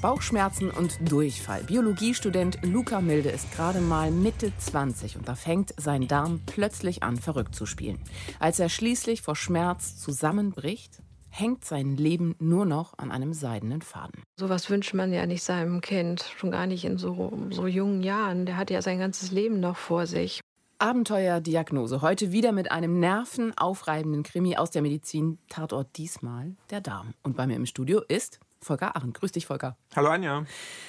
[0.00, 1.64] Bauchschmerzen und Durchfall.
[1.64, 7.16] Biologiestudent Luca Milde ist gerade mal Mitte 20 und da fängt sein Darm plötzlich an,
[7.16, 7.98] verrückt zu spielen.
[8.38, 14.22] Als er schließlich vor Schmerz zusammenbricht, hängt sein Leben nur noch an einem seidenen Faden.
[14.38, 18.46] Sowas wünscht man ja nicht seinem Kind, schon gar nicht in so, so jungen Jahren.
[18.46, 20.40] Der hat ja sein ganzes Leben noch vor sich.
[20.80, 22.02] Abenteuerdiagnose.
[22.02, 25.38] Heute wieder mit einem nervenaufreibenden Krimi aus der Medizin.
[25.48, 27.14] Tatort diesmal der Darm.
[27.24, 29.18] Und bei mir im Studio ist Volker Arendt.
[29.18, 29.76] Grüß dich, Volker.
[29.94, 30.44] Hallo, Anja.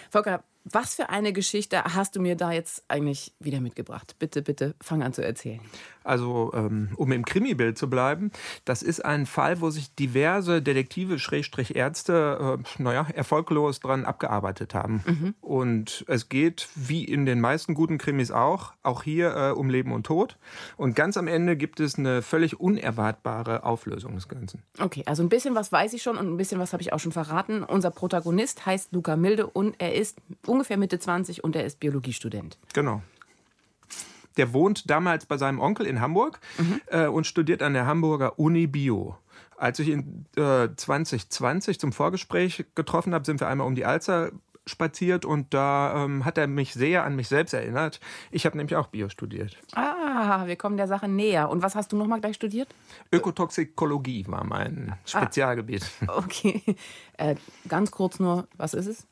[0.10, 4.16] Volker, was für eine Geschichte hast du mir da jetzt eigentlich wieder mitgebracht?
[4.20, 5.62] Bitte, bitte, fang an zu erzählen.
[6.04, 8.32] Also, ähm, um im Krimi-Bild zu bleiben,
[8.66, 14.74] das ist ein Fall, wo sich diverse Detektive, Schrägstrich Ärzte, äh, naja, erfolglos dran abgearbeitet
[14.74, 15.04] haben.
[15.06, 15.36] Mhm.
[15.42, 19.92] Und es geht, wie in den meisten guten Krimis auch, auch hier äh, um Leben
[19.92, 20.38] und Tod.
[20.78, 24.64] Und ganz am Ende gibt es eine völlig unerwartbare Auflösung des Ganzen.
[24.80, 27.00] Okay, also ein bisschen was weiß ich schon und ein bisschen was habe ich auch
[27.00, 27.64] schon verraten.
[27.64, 30.18] Unser Protagonist heißt Luca Milde und er ist
[30.50, 32.58] ungefähr Mitte 20 und er ist Biologiestudent.
[32.74, 33.02] Genau
[34.38, 36.82] der wohnt damals bei seinem Onkel in Hamburg mhm.
[36.88, 39.18] äh, und studiert an der Hamburger Uni Bio.
[39.58, 44.32] Als ich ihn äh, 2020 zum Vorgespräch getroffen habe, sind wir einmal um die Alster
[44.66, 48.00] spaziert und da ähm, hat er mich sehr an mich selbst erinnert.
[48.32, 49.58] Ich habe nämlich auch Bio studiert.
[49.76, 51.50] Ah, wir kommen der Sache näher.
[51.50, 52.70] Und was hast du nochmal gleich studiert?
[53.12, 54.98] Ökotoxikologie war mein ah.
[55.06, 55.86] Spezialgebiet.
[56.08, 56.62] Ah, okay.
[57.18, 57.36] Äh,
[57.68, 59.08] ganz kurz nur, was ist es?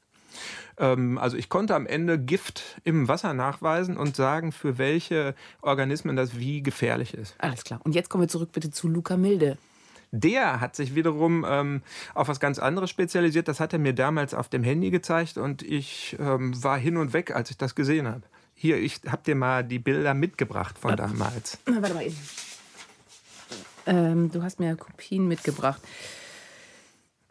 [0.78, 6.16] Ähm, also ich konnte am Ende Gift im Wasser nachweisen und sagen, für welche Organismen
[6.16, 7.36] das wie gefährlich ist.
[7.40, 7.80] Alles klar.
[7.84, 9.58] Und jetzt kommen wir zurück bitte zu Luca Milde.
[10.12, 11.82] Der hat sich wiederum ähm,
[12.14, 13.48] auf was ganz anderes spezialisiert.
[13.48, 17.12] Das hat er mir damals auf dem Handy gezeigt und ich ähm, war hin und
[17.14, 18.24] weg, als ich das gesehen habe.
[18.54, 21.60] Hier, ich habe dir mal die Bilder mitgebracht von damals.
[21.66, 22.18] Warte mal eben.
[23.86, 25.82] Ähm, du hast mir Kopien mitgebracht.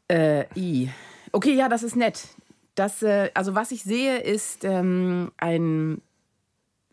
[0.09, 0.91] Äh, I.
[1.33, 2.29] Okay, ja, das ist nett.
[2.77, 6.01] Das, äh, also was ich sehe, ist ähm, ein.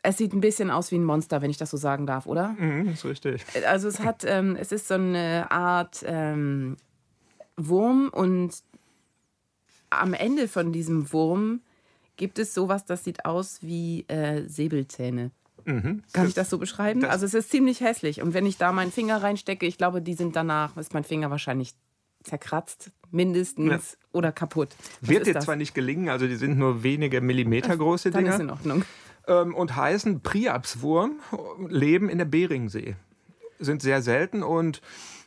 [0.01, 2.49] Es sieht ein bisschen aus wie ein Monster, wenn ich das so sagen darf, oder?
[2.59, 3.45] Mhm, ist richtig.
[3.65, 6.75] Also es hat, ähm, es ist so eine Art ähm,
[7.55, 8.51] Wurm und
[9.89, 11.61] am Ende von diesem Wurm
[12.17, 15.31] gibt es sowas, das sieht aus wie äh, Säbelzähne.
[15.65, 16.03] Mhm.
[16.11, 17.01] Kann ich das so beschreiben?
[17.01, 18.21] Das also es ist ziemlich hässlich.
[18.21, 21.31] Und wenn ich da meinen Finger reinstecke, ich glaube, die sind danach, ist mein Finger
[21.31, 21.73] wahrscheinlich
[22.23, 24.07] zerkratzt, mindestens, ja.
[24.11, 24.69] oder kaputt.
[25.01, 28.35] Was Wird dir zwar nicht gelingen, also die sind nur wenige Millimeter große Dann Dinger.
[28.35, 28.83] Ist in Ordnung.
[29.27, 31.19] Ähm, und heißen Priapswurm,
[31.69, 32.95] leben in der Beringsee.
[33.59, 34.81] Sind sehr selten und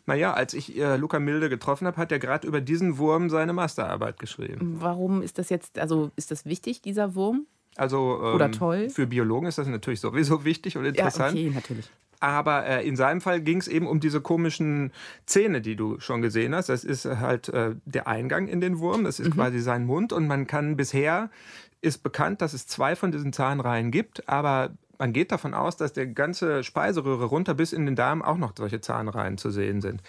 [0.06, 3.52] naja, als ich äh, Luca Milde getroffen habe, hat er gerade über diesen Wurm seine
[3.52, 4.76] Masterarbeit geschrieben.
[4.78, 7.46] Warum ist das jetzt, also ist das wichtig, dieser Wurm?
[7.76, 8.88] Also ähm, Oder toll?
[8.88, 11.36] für Biologen ist das natürlich sowieso wichtig und interessant.
[11.36, 11.90] Ja, okay, natürlich.
[12.20, 14.92] Aber äh, in seinem Fall ging es eben um diese komischen
[15.26, 16.68] Zähne, die du schon gesehen hast.
[16.68, 19.34] Das ist halt äh, der Eingang in den Wurm, das ist mhm.
[19.34, 20.12] quasi sein Mund.
[20.12, 21.30] Und man kann bisher,
[21.80, 25.92] ist bekannt, dass es zwei von diesen Zahnreihen gibt, aber man geht davon aus, dass
[25.92, 30.02] der ganze Speiseröhre runter bis in den Darm auch noch solche Zahnreihen zu sehen sind.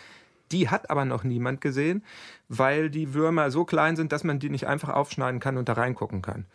[0.52, 2.04] Die hat aber noch niemand gesehen,
[2.48, 5.74] weil die Würmer so klein sind, dass man die nicht einfach aufschneiden kann und da
[5.74, 6.46] reingucken kann.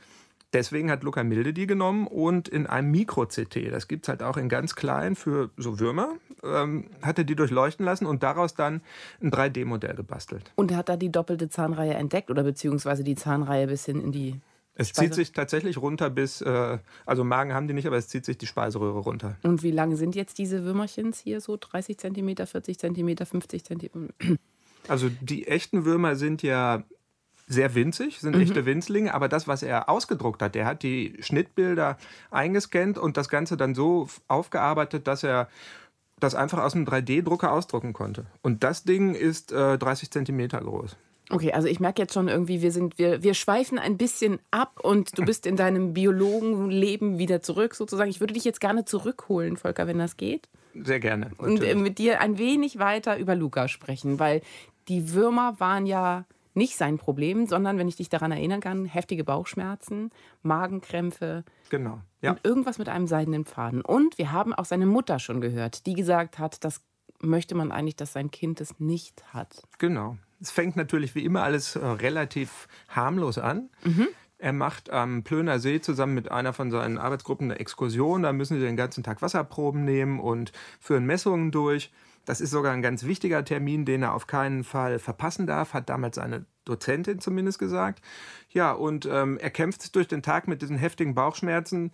[0.52, 4.36] Deswegen hat Luca Milde die genommen und in einem Mikro-CT, das gibt es halt auch
[4.36, 8.82] in ganz klein für so Würmer, ähm, hat er die durchleuchten lassen und daraus dann
[9.22, 10.52] ein 3D-Modell gebastelt.
[10.54, 14.12] Und er hat da die doppelte Zahnreihe entdeckt oder beziehungsweise die Zahnreihe bis hin in
[14.12, 14.40] die
[14.74, 15.06] es Speise?
[15.06, 18.38] zieht sich tatsächlich runter bis, äh, also Magen haben die nicht, aber es zieht sich
[18.38, 19.36] die Speiseröhre runter.
[19.42, 21.56] Und wie lang sind jetzt diese Würmerchen hier so?
[21.58, 24.08] 30 cm, 40 cm, 50 cm?
[24.88, 26.82] Also die echten Würmer sind ja
[27.52, 28.42] sehr winzig, sind mhm.
[28.42, 31.98] echte Winzlinge, aber das, was er ausgedruckt hat, der hat die Schnittbilder
[32.30, 35.48] eingescannt und das Ganze dann so aufgearbeitet, dass er
[36.18, 38.26] das einfach aus einem 3D-Drucker ausdrucken konnte.
[38.42, 40.96] Und das Ding ist äh, 30 Zentimeter groß.
[41.30, 44.78] Okay, also ich merke jetzt schon irgendwie, wir sind, wir, wir schweifen ein bisschen ab
[44.82, 48.10] und du bist in deinem Biologenleben wieder zurück sozusagen.
[48.10, 50.48] Ich würde dich jetzt gerne zurückholen, Volker, wenn das geht.
[50.74, 51.30] Sehr gerne.
[51.38, 51.60] Natürlich.
[51.60, 54.42] Und äh, mit dir ein wenig weiter über Luca sprechen, weil
[54.88, 59.24] die Würmer waren ja nicht sein Problem, sondern, wenn ich dich daran erinnern kann, heftige
[59.24, 60.10] Bauchschmerzen,
[60.42, 61.44] Magenkrämpfe.
[61.70, 62.00] Genau.
[62.20, 62.32] Ja.
[62.32, 63.80] Und irgendwas mit einem seidenen Faden.
[63.80, 66.82] Und wir haben auch seine Mutter schon gehört, die gesagt hat, das
[67.20, 69.62] möchte man eigentlich, dass sein Kind es nicht hat.
[69.78, 70.16] Genau.
[70.40, 73.70] Es fängt natürlich wie immer alles äh, relativ harmlos an.
[73.84, 74.08] Mhm.
[74.38, 78.24] Er macht am Plöner See zusammen mit einer von seinen Arbeitsgruppen eine Exkursion.
[78.24, 80.50] Da müssen sie den ganzen Tag Wasserproben nehmen und
[80.80, 81.92] führen Messungen durch.
[82.24, 85.88] Das ist sogar ein ganz wichtiger Termin, den er auf keinen Fall verpassen darf, hat
[85.88, 88.02] damals eine Dozentin zumindest gesagt.
[88.50, 91.92] Ja, und ähm, er kämpft durch den Tag mit diesen heftigen Bauchschmerzen,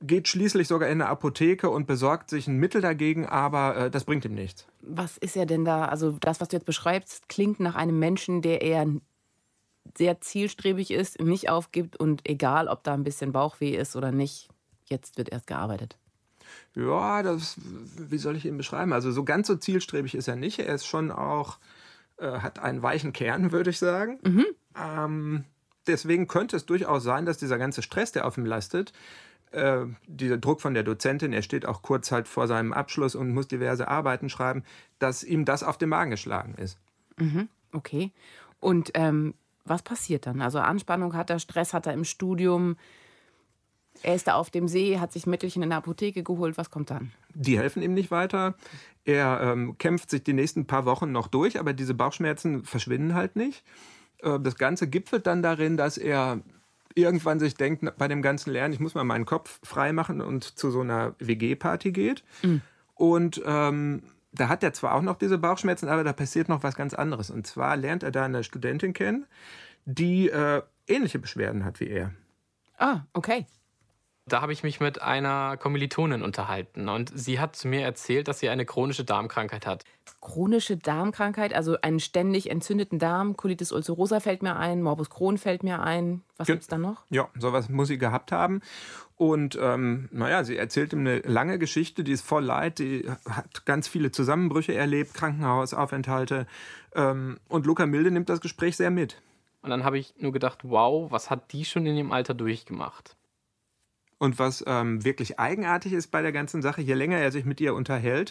[0.00, 4.04] geht schließlich sogar in eine Apotheke und besorgt sich ein Mittel dagegen, aber äh, das
[4.04, 4.66] bringt ihm nichts.
[4.80, 5.86] Was ist er denn da?
[5.86, 8.86] Also das, was du jetzt beschreibst, klingt nach einem Menschen, der eher
[9.96, 14.48] sehr zielstrebig ist, nicht aufgibt und egal, ob da ein bisschen Bauchweh ist oder nicht,
[14.86, 15.98] jetzt wird erst gearbeitet.
[16.74, 17.56] Ja, das,
[17.96, 18.92] wie soll ich ihn beschreiben?
[18.92, 20.58] Also so ganz so zielstrebig ist er nicht.
[20.58, 21.58] Er ist schon auch,
[22.16, 24.18] äh, hat einen weichen Kern, würde ich sagen.
[24.22, 24.46] Mhm.
[24.76, 25.44] Ähm,
[25.86, 28.92] deswegen könnte es durchaus sein, dass dieser ganze Stress, der auf ihm lastet,
[29.50, 33.34] äh, dieser Druck von der Dozentin, er steht auch kurz halt vor seinem Abschluss und
[33.34, 34.64] muss diverse Arbeiten schreiben,
[34.98, 36.78] dass ihm das auf den Magen geschlagen ist.
[37.18, 38.12] Mhm, okay.
[38.60, 39.34] Und ähm,
[39.64, 40.40] was passiert dann?
[40.40, 42.76] Also Anspannung hat er, Stress hat er im Studium.
[44.02, 46.58] Er ist da auf dem See, hat sich Mittelchen in der Apotheke geholt.
[46.58, 47.12] Was kommt dann?
[47.34, 48.54] Die helfen ihm nicht weiter.
[49.04, 53.36] Er ähm, kämpft sich die nächsten paar Wochen noch durch, aber diese Bauchschmerzen verschwinden halt
[53.36, 53.64] nicht.
[54.18, 56.40] Äh, das Ganze gipfelt dann darin, dass er
[56.94, 60.44] irgendwann sich denkt, bei dem ganzen Lernen, ich muss mal meinen Kopf frei machen und
[60.44, 62.22] zu so einer WG-Party geht.
[62.42, 62.60] Mhm.
[62.94, 64.02] Und ähm,
[64.32, 67.30] da hat er zwar auch noch diese Bauchschmerzen, aber da passiert noch was ganz anderes.
[67.30, 69.26] Und zwar lernt er da eine Studentin kennen,
[69.84, 72.12] die äh, ähnliche Beschwerden hat wie er.
[72.78, 73.46] Ah, okay.
[74.26, 78.38] Da habe ich mich mit einer Kommilitonin unterhalten und sie hat zu mir erzählt, dass
[78.38, 79.84] sie eine chronische Darmkrankheit hat.
[80.20, 85.64] Chronische Darmkrankheit, also einen ständig entzündeten Darm, Colitis ulcerosa fällt mir ein, Morbus Crohn fällt
[85.64, 86.22] mir ein.
[86.36, 87.02] Was gibt es da noch?
[87.10, 88.60] Ja, sowas muss sie gehabt haben.
[89.16, 93.66] Und ähm, naja, sie erzählt ihm eine lange Geschichte, die ist voll Leid, die hat
[93.66, 96.46] ganz viele Zusammenbrüche erlebt, Krankenhausaufenthalte.
[96.94, 99.20] Ähm, und Luca Milde nimmt das Gespräch sehr mit.
[99.62, 103.16] Und dann habe ich nur gedacht, wow, was hat die schon in ihrem Alter durchgemacht?
[104.22, 107.60] Und was ähm, wirklich eigenartig ist bei der ganzen Sache, je länger er sich mit
[107.60, 108.30] ihr unterhält,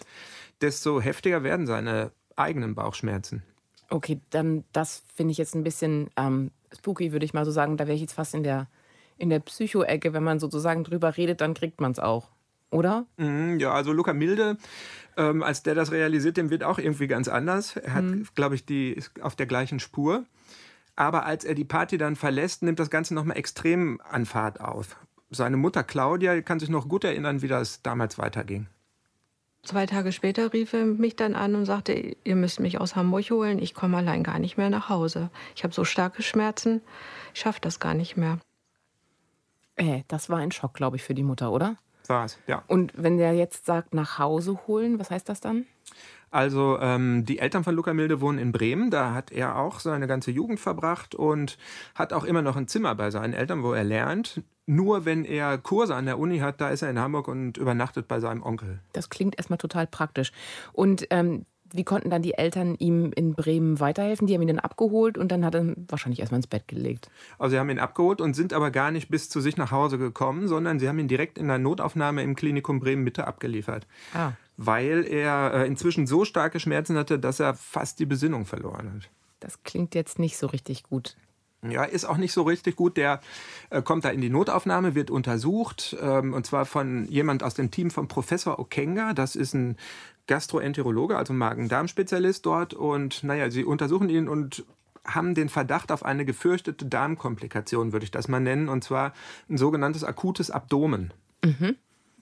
[0.61, 3.43] desto heftiger werden seine eigenen Bauchschmerzen.
[3.89, 7.75] Okay, dann das finde ich jetzt ein bisschen ähm, spooky, würde ich mal so sagen.
[7.75, 8.69] Da wäre ich jetzt fast in der,
[9.17, 10.13] in der Psycho-Ecke.
[10.13, 12.29] Wenn man sozusagen drüber redet, dann kriegt man es auch.
[12.69, 13.05] Oder?
[13.17, 14.55] Mm, ja, also Luca Milde,
[15.17, 17.75] ähm, als der das realisiert, dem wird auch irgendwie ganz anders.
[17.75, 18.27] Er hat, mhm.
[18.33, 20.23] glaube ich, die ist auf der gleichen Spur.
[20.95, 24.95] Aber als er die Party dann verlässt, nimmt das Ganze nochmal extrem an Fahrt auf
[25.31, 28.67] seine Mutter Claudia kann sich noch gut erinnern, wie das damals weiterging.
[29.63, 33.29] Zwei Tage später rief er mich dann an und sagte, ihr müsst mich aus Hamburg
[33.29, 35.29] holen, ich komme allein gar nicht mehr nach Hause.
[35.55, 36.81] Ich habe so starke Schmerzen,
[37.33, 38.39] ich schaffe das gar nicht mehr.
[39.75, 41.77] Äh, das war ein Schock, glaube ich, für die Mutter, oder?
[42.11, 42.63] Es, ja.
[42.67, 45.65] Und wenn der jetzt sagt, nach Hause holen, was heißt das dann?
[46.31, 50.07] Also ähm, die Eltern von Luca Milde wohnen in Bremen, da hat er auch seine
[50.07, 51.57] ganze Jugend verbracht und
[51.93, 54.41] hat auch immer noch ein Zimmer bei seinen Eltern, wo er lernt.
[54.65, 58.07] Nur wenn er Kurse an der Uni hat, da ist er in Hamburg und übernachtet
[58.07, 58.79] bei seinem Onkel.
[58.93, 60.31] Das klingt erstmal total praktisch.
[60.71, 64.27] Und ähm, wie konnten dann die Eltern ihm in Bremen weiterhelfen?
[64.27, 67.09] Die haben ihn dann abgeholt und dann hat er wahrscheinlich erstmal ins Bett gelegt.
[67.39, 69.97] Also sie haben ihn abgeholt und sind aber gar nicht bis zu sich nach Hause
[69.97, 73.87] gekommen, sondern sie haben ihn direkt in der Notaufnahme im Klinikum Bremen Mitte abgeliefert.
[74.13, 74.33] Ah
[74.63, 79.09] weil er äh, inzwischen so starke Schmerzen hatte, dass er fast die Besinnung verloren hat.
[79.39, 81.17] Das klingt jetzt nicht so richtig gut.
[81.67, 82.97] Ja, ist auch nicht so richtig gut.
[82.97, 83.21] Der
[83.69, 87.69] äh, kommt da in die Notaufnahme, wird untersucht, ähm, und zwar von jemand aus dem
[87.69, 89.13] Team von Professor Okenga.
[89.13, 89.77] Das ist ein
[90.27, 92.73] Gastroenterologe, also Magen-Darm-Spezialist dort.
[92.73, 94.65] Und naja, sie untersuchen ihn und
[95.05, 99.13] haben den Verdacht auf eine gefürchtete Darmkomplikation, würde ich das mal nennen, und zwar
[99.49, 101.13] ein sogenanntes akutes Abdomen.
[101.43, 101.75] Mhm.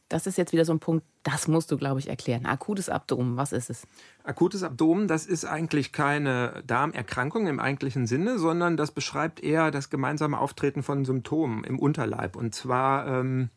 [0.09, 2.47] Das ist jetzt wieder so ein Punkt, das musst du, glaube ich, erklären.
[2.47, 3.87] Akutes Abdomen, was ist es?
[4.23, 9.91] Akutes Abdomen, das ist eigentlich keine Darmerkrankung im eigentlichen Sinne, sondern das beschreibt eher das
[9.91, 12.35] gemeinsame Auftreten von Symptomen im Unterleib.
[12.35, 13.49] Und zwar ähm,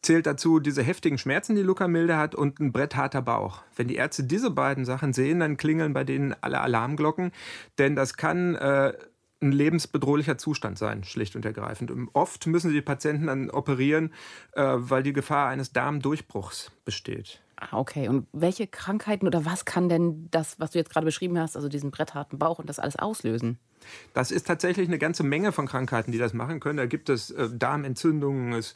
[0.00, 3.62] zählt dazu diese heftigen Schmerzen, die Luca Milde hat, und ein brettharter Bauch.
[3.76, 7.32] Wenn die Ärzte diese beiden Sachen sehen, dann klingeln bei denen alle Alarmglocken,
[7.78, 8.94] denn das kann äh,
[9.40, 11.90] ein lebensbedrohlicher Zustand sein, schlicht und ergreifend.
[11.90, 14.12] Und oft müssen die Patienten dann operieren,
[14.52, 17.40] äh, weil die Gefahr eines Darmdurchbruchs besteht.
[17.56, 18.08] Ah, okay.
[18.08, 21.68] Und welche Krankheiten oder was kann denn das, was du jetzt gerade beschrieben hast, also
[21.68, 23.58] diesen brettharten Bauch und das alles auslösen?
[24.14, 26.78] Das ist tatsächlich eine ganze Menge von Krankheiten, die das machen können.
[26.78, 28.74] Da gibt es äh, Darmentzündungen, es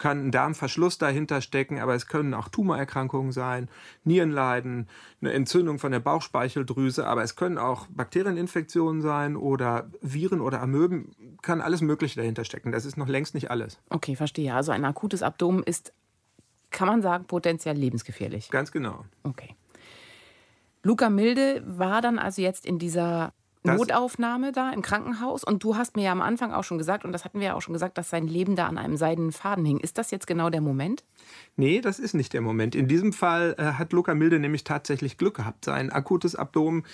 [0.00, 3.68] kann ein Darmverschluss dahinter stecken, aber es können auch Tumorerkrankungen sein,
[4.02, 4.88] Nierenleiden,
[5.20, 11.14] eine Entzündung von der Bauchspeicheldrüse, aber es können auch Bakterieninfektionen sein oder Viren oder Amöben,
[11.42, 12.72] kann alles Mögliche dahinter stecken.
[12.72, 13.78] Das ist noch längst nicht alles.
[13.90, 14.54] Okay, verstehe.
[14.54, 15.92] Also ein akutes Abdomen ist,
[16.70, 18.48] kann man sagen, potenziell lebensgefährlich.
[18.50, 19.04] Ganz genau.
[19.22, 19.54] Okay.
[20.82, 25.44] Luca Milde war dann also jetzt in dieser das Notaufnahme da im Krankenhaus.
[25.44, 27.54] Und du hast mir ja am Anfang auch schon gesagt, und das hatten wir ja
[27.54, 29.78] auch schon gesagt, dass sein Leben da an einem seidenen Faden hing.
[29.78, 31.04] Ist das jetzt genau der Moment?
[31.56, 32.74] Nee, das ist nicht der Moment.
[32.74, 35.66] In diesem Fall äh, hat Luca Milde nämlich tatsächlich Glück gehabt.
[35.66, 36.84] Sein akutes Abdomen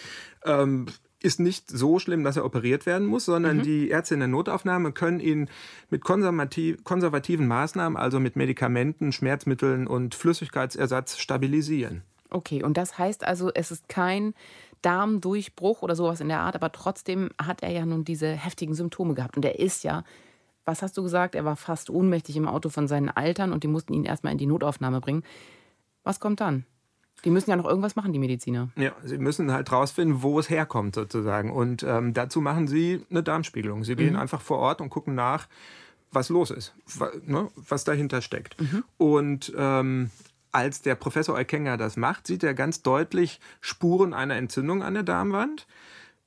[0.45, 0.87] ähm,
[1.23, 3.63] ist nicht so schlimm, dass er operiert werden muss, sondern mhm.
[3.63, 5.49] die Ärzte in der Notaufnahme können ihn
[5.89, 12.03] mit konservativ, konservativen Maßnahmen, also mit Medikamenten, Schmerzmitteln und Flüssigkeitsersatz stabilisieren.
[12.31, 14.35] Okay, und das heißt also, es ist kein
[14.83, 19.15] Darmdurchbruch oder sowas in der Art, aber trotzdem hat er ja nun diese heftigen Symptome
[19.15, 19.37] gehabt.
[19.37, 20.05] Und er ist ja,
[20.65, 23.69] was hast du gesagt, er war fast ohnmächtig im Auto von seinen Eltern und die
[23.69, 25.23] mussten ihn erstmal in die Notaufnahme bringen.
[26.05, 26.65] Was kommt dann?
[27.25, 28.69] Die müssen ja noch irgendwas machen, die Mediziner.
[28.77, 31.51] Ja, sie müssen halt rausfinden, wo es herkommt sozusagen.
[31.51, 33.85] Und ähm, dazu machen sie eine Darmspiegelung.
[33.85, 34.21] Sie gehen mhm.
[34.21, 35.49] einfach vor Ort und gucken nach,
[36.13, 36.75] was los ist,
[37.25, 38.61] ne, was dahinter steckt.
[38.61, 38.85] Mhm.
[38.99, 40.11] Und ähm,
[40.57, 45.03] als der Professor Eukenger das macht, sieht er ganz deutlich Spuren einer Entzündung an der
[45.03, 45.67] Darmwand.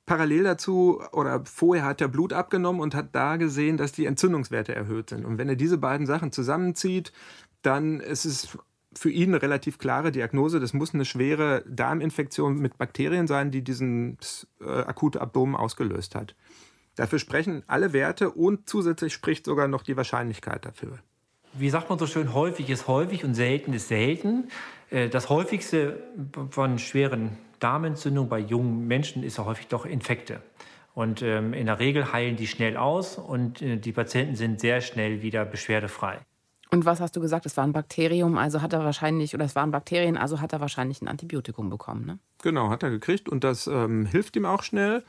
[0.06, 4.72] Parallel dazu oder vorher hat er Blut abgenommen und hat da gesehen, dass die Entzündungswerte
[4.72, 5.24] erhöht sind.
[5.24, 7.12] Und wenn er diese beiden Sachen zusammenzieht,
[7.62, 8.56] dann ist es
[8.94, 10.60] für ihn eine relativ klare Diagnose.
[10.60, 14.16] Das muss eine schwere Darminfektion mit Bakterien sein, die diesen
[14.60, 16.36] äh, akute Abdomen ausgelöst hat.
[16.94, 21.00] Dafür sprechen alle Werte und zusätzlich spricht sogar noch die Wahrscheinlichkeit dafür
[21.52, 24.48] wie sagt man so schön, häufig ist häufig und selten ist selten.
[24.90, 26.02] Äh, das häufigste
[26.50, 30.40] von schweren Darmentzündungen bei jungen Menschen ist ja häufig doch Infekte.
[30.94, 34.80] Und ähm, in der Regel heilen die schnell aus und äh, die Patienten sind sehr
[34.80, 36.18] schnell wieder beschwerdefrei.
[36.72, 37.46] Und was hast du gesagt?
[37.46, 40.60] Es war ein Bakterium, also hat er wahrscheinlich, oder es waren Bakterien, also hat er
[40.60, 42.18] wahrscheinlich ein Antibiotikum bekommen, ne?
[42.42, 45.02] Genau, hat er gekriegt und das ähm, hilft ihm auch schnell.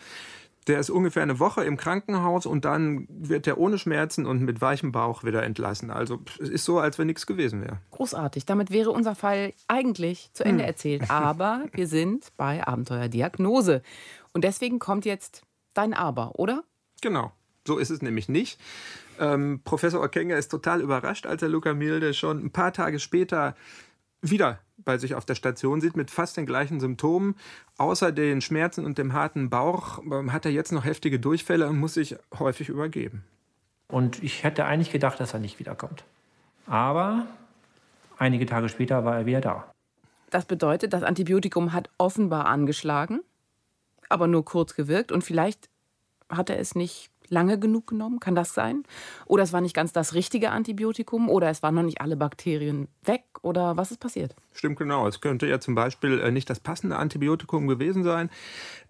[0.67, 4.61] Der ist ungefähr eine Woche im Krankenhaus und dann wird er ohne Schmerzen und mit
[4.61, 5.89] weichem Bauch wieder entlassen.
[5.89, 7.79] Also es ist so, als wenn nichts gewesen wäre.
[7.89, 8.45] Großartig.
[8.45, 10.67] Damit wäre unser Fall eigentlich zu Ende hm.
[10.67, 11.03] erzählt.
[11.09, 13.81] Aber wir sind bei Abenteuerdiagnose.
[14.33, 15.41] Und deswegen kommt jetzt
[15.73, 16.63] dein Aber, oder?
[17.01, 17.31] Genau.
[17.67, 18.59] So ist es nämlich nicht.
[19.19, 23.55] Ähm, Professor Okenga ist total überrascht, als er Luca Milde schon ein paar Tage später
[24.21, 27.35] wieder bei sich auf der Station sieht, mit fast den gleichen Symptomen.
[27.77, 31.79] Außer den Schmerzen und dem harten Bauch ähm, hat er jetzt noch heftige Durchfälle und
[31.79, 33.23] muss sich häufig übergeben.
[33.87, 36.03] Und ich hätte eigentlich gedacht, dass er nicht wiederkommt.
[36.65, 37.27] Aber
[38.17, 39.71] einige Tage später war er wieder da.
[40.29, 43.19] Das bedeutet, das Antibiotikum hat offenbar angeschlagen,
[44.07, 45.11] aber nur kurz gewirkt.
[45.11, 45.69] Und vielleicht
[46.29, 48.19] hat er es nicht lange genug genommen?
[48.19, 48.83] Kann das sein?
[49.25, 51.29] Oder es war nicht ganz das richtige Antibiotikum?
[51.29, 53.23] Oder es waren noch nicht alle Bakterien weg?
[53.41, 54.35] Oder was ist passiert?
[54.53, 55.07] Stimmt genau.
[55.07, 58.29] Es könnte ja zum Beispiel äh, nicht das passende Antibiotikum gewesen sein.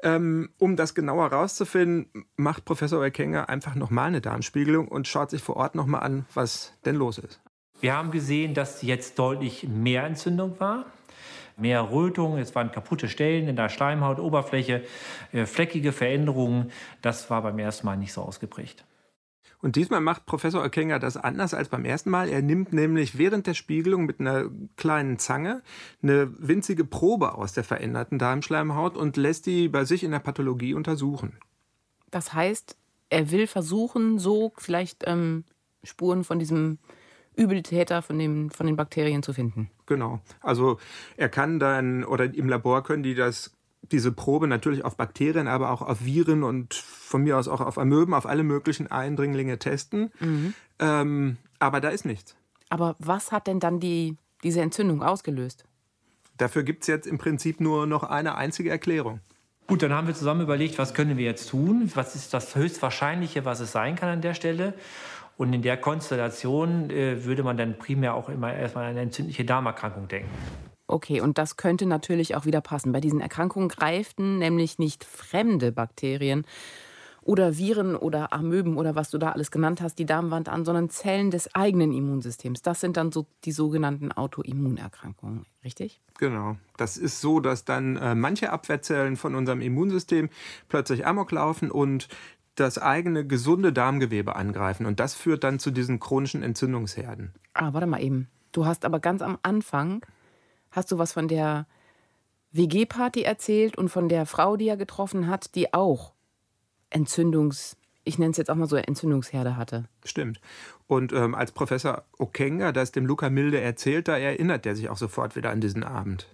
[0.04, 5.42] Ähm, um das genauer herauszufinden, macht Professor Erkenger einfach nochmal eine Darmspiegelung und schaut sich
[5.42, 7.40] vor Ort nochmal an, was denn los ist.
[7.80, 10.86] Wir haben gesehen, dass jetzt deutlich mehr Entzündung war
[11.58, 14.84] mehr Rötung, es waren kaputte Stellen in der Schleimhautoberfläche,
[15.32, 16.72] äh, fleckige Veränderungen.
[17.02, 18.86] Das war beim ersten Mal nicht so ausgeprägt.
[19.62, 22.30] Und diesmal macht Professor Okenga das anders als beim ersten Mal.
[22.30, 25.62] Er nimmt nämlich während der Spiegelung mit einer kleinen Zange
[26.02, 30.74] eine winzige Probe aus der veränderten Darmschleimhaut und lässt die bei sich in der Pathologie
[30.74, 31.38] untersuchen.
[32.10, 32.76] Das heißt,
[33.10, 35.44] er will versuchen, so vielleicht ähm,
[35.84, 36.80] Spuren von diesem
[37.36, 39.70] Übeltäter von, dem, von den Bakterien zu finden.
[39.92, 40.22] Genau.
[40.40, 40.80] Also
[41.18, 43.52] er kann dann, oder im Labor können die das
[43.92, 47.78] diese Probe natürlich auf Bakterien, aber auch auf Viren und von mir aus auch auf
[47.78, 50.14] Amöben, auf alle möglichen Eindringlinge testen.
[50.22, 50.54] Mhm.
[50.80, 52.38] Ähm, aber da ist nichts.
[52.70, 55.66] Aber was hat denn dann die, diese Entzündung ausgelöst?
[56.38, 59.20] Dafür gibt es jetzt im Prinzip nur noch eine einzige Erklärung.
[59.68, 61.92] Gut, dann haben wir zusammen überlegt, was können wir jetzt tun?
[61.96, 64.74] Was ist das Höchstwahrscheinliche, was es sein kann an der Stelle?
[65.38, 69.46] Und in der Konstellation äh, würde man dann primär auch immer erstmal an eine entzündliche
[69.46, 70.30] Darmerkrankung denken.
[70.88, 72.92] Okay, und das könnte natürlich auch wieder passen.
[72.92, 76.46] Bei diesen Erkrankungen greiften nämlich nicht fremde Bakterien
[77.22, 80.90] oder Viren oder Amöben oder was du da alles genannt hast, die Darmwand an, sondern
[80.90, 82.62] Zellen des eigenen Immunsystems.
[82.62, 86.02] Das sind dann so die sogenannten Autoimmunerkrankungen, richtig?
[86.18, 86.58] Genau.
[86.78, 90.30] Das ist so, dass dann äh, manche Abwehrzellen von unserem Immunsystem
[90.68, 92.08] plötzlich amok laufen und
[92.56, 94.86] das eigene gesunde Darmgewebe angreifen.
[94.86, 97.34] Und das führt dann zu diesen chronischen Entzündungsherden.
[97.54, 98.30] Ah, warte mal eben.
[98.52, 100.06] Du hast aber ganz am Anfang,
[100.72, 101.66] hast du was von der
[102.52, 106.14] WG-Party erzählt und von der Frau, die er getroffen hat, die auch
[106.90, 109.86] Entzündungs, ich nenne es jetzt auch mal so Entzündungsherde hatte.
[110.04, 110.42] Stimmt.
[110.88, 114.98] Und ähm, als Professor Okenga das dem Luca Milde erzählt, da erinnert er sich auch
[114.98, 116.28] sofort wieder an diesen Abend.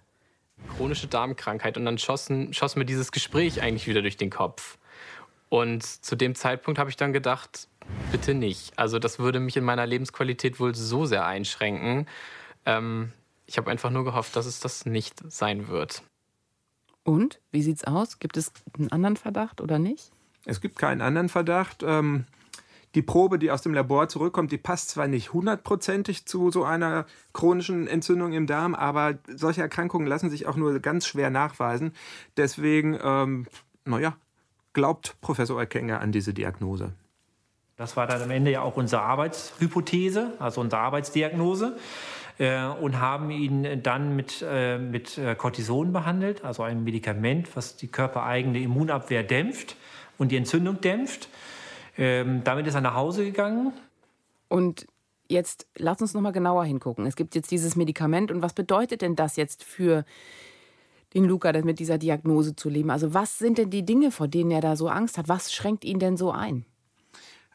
[0.75, 1.77] Chronische Darmkrankheit.
[1.77, 4.79] Und dann schossen, schoss mir dieses Gespräch eigentlich wieder durch den Kopf.
[5.49, 7.67] Und zu dem Zeitpunkt habe ich dann gedacht,
[8.11, 8.77] bitte nicht.
[8.77, 12.07] Also das würde mich in meiner Lebensqualität wohl so sehr einschränken.
[12.65, 13.13] Ähm,
[13.45, 16.03] ich habe einfach nur gehofft, dass es das nicht sein wird.
[17.03, 18.19] Und wie sieht's aus?
[18.19, 20.11] Gibt es einen anderen Verdacht oder nicht?
[20.45, 21.81] Es gibt keinen anderen Verdacht.
[21.81, 22.25] Ähm,
[22.95, 27.05] die Probe, die aus dem Labor zurückkommt, die passt zwar nicht hundertprozentig zu so einer
[27.31, 31.93] chronischen Entzündung im Darm, aber solche Erkrankungen lassen sich auch nur ganz schwer nachweisen.
[32.35, 33.47] Deswegen, ähm,
[33.85, 34.17] naja,
[34.77, 36.93] glaubt Professor Erkenger an diese Diagnose?
[37.77, 41.75] Das war dann am Ende ja auch unsere Arbeitshypothese, also unsere Arbeitsdiagnose.
[42.37, 47.75] äh, und haben ihn dann mit, äh, mit äh, Cortison behandelt, also einem Medikament, was
[47.75, 49.75] die körpereigene Immunabwehr dämpft
[50.19, 51.29] und die Entzündung dämpft.
[51.97, 53.73] Ähm, damit ist er nach Hause gegangen.
[54.47, 54.85] Und
[55.27, 57.07] jetzt lass uns noch mal genauer hingucken.
[57.07, 60.05] Es gibt jetzt dieses Medikament und was bedeutet denn das jetzt für
[61.13, 62.89] den Luca, mit dieser Diagnose zu leben?
[62.89, 65.27] Also was sind denn die Dinge, vor denen er da so Angst hat?
[65.27, 66.65] Was schränkt ihn denn so ein?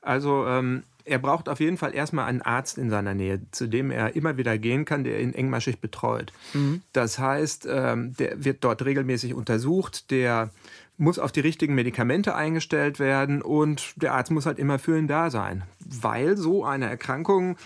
[0.01, 3.91] Also ähm, er braucht auf jeden Fall erstmal einen Arzt in seiner Nähe, zu dem
[3.91, 6.33] er immer wieder gehen kann, der ihn engmaschig betreut.
[6.55, 6.83] Mhm.
[6.93, 10.51] Das heißt, ähm, der wird dort regelmäßig untersucht, der
[10.99, 15.09] muss auf die richtigen Medikamente eingestellt werden und der Arzt muss halt immer für ihn
[15.09, 17.57] da sein, weil so eine Erkrankung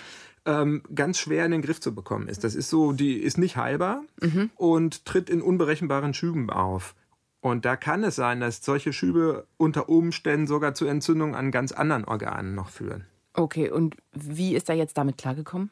[0.47, 2.45] ähm, ganz schwer in den Griff zu bekommen ist.
[2.45, 4.51] Das ist so, die ist nicht heilbar mhm.
[4.57, 6.95] und tritt in unberechenbaren Schüben auf.
[7.41, 11.73] Und da kann es sein, dass solche Schübe unter Umständen sogar zu Entzündungen an ganz
[11.73, 13.05] anderen Organen noch führen.
[13.35, 15.71] Okay, und wie ist er jetzt damit klargekommen?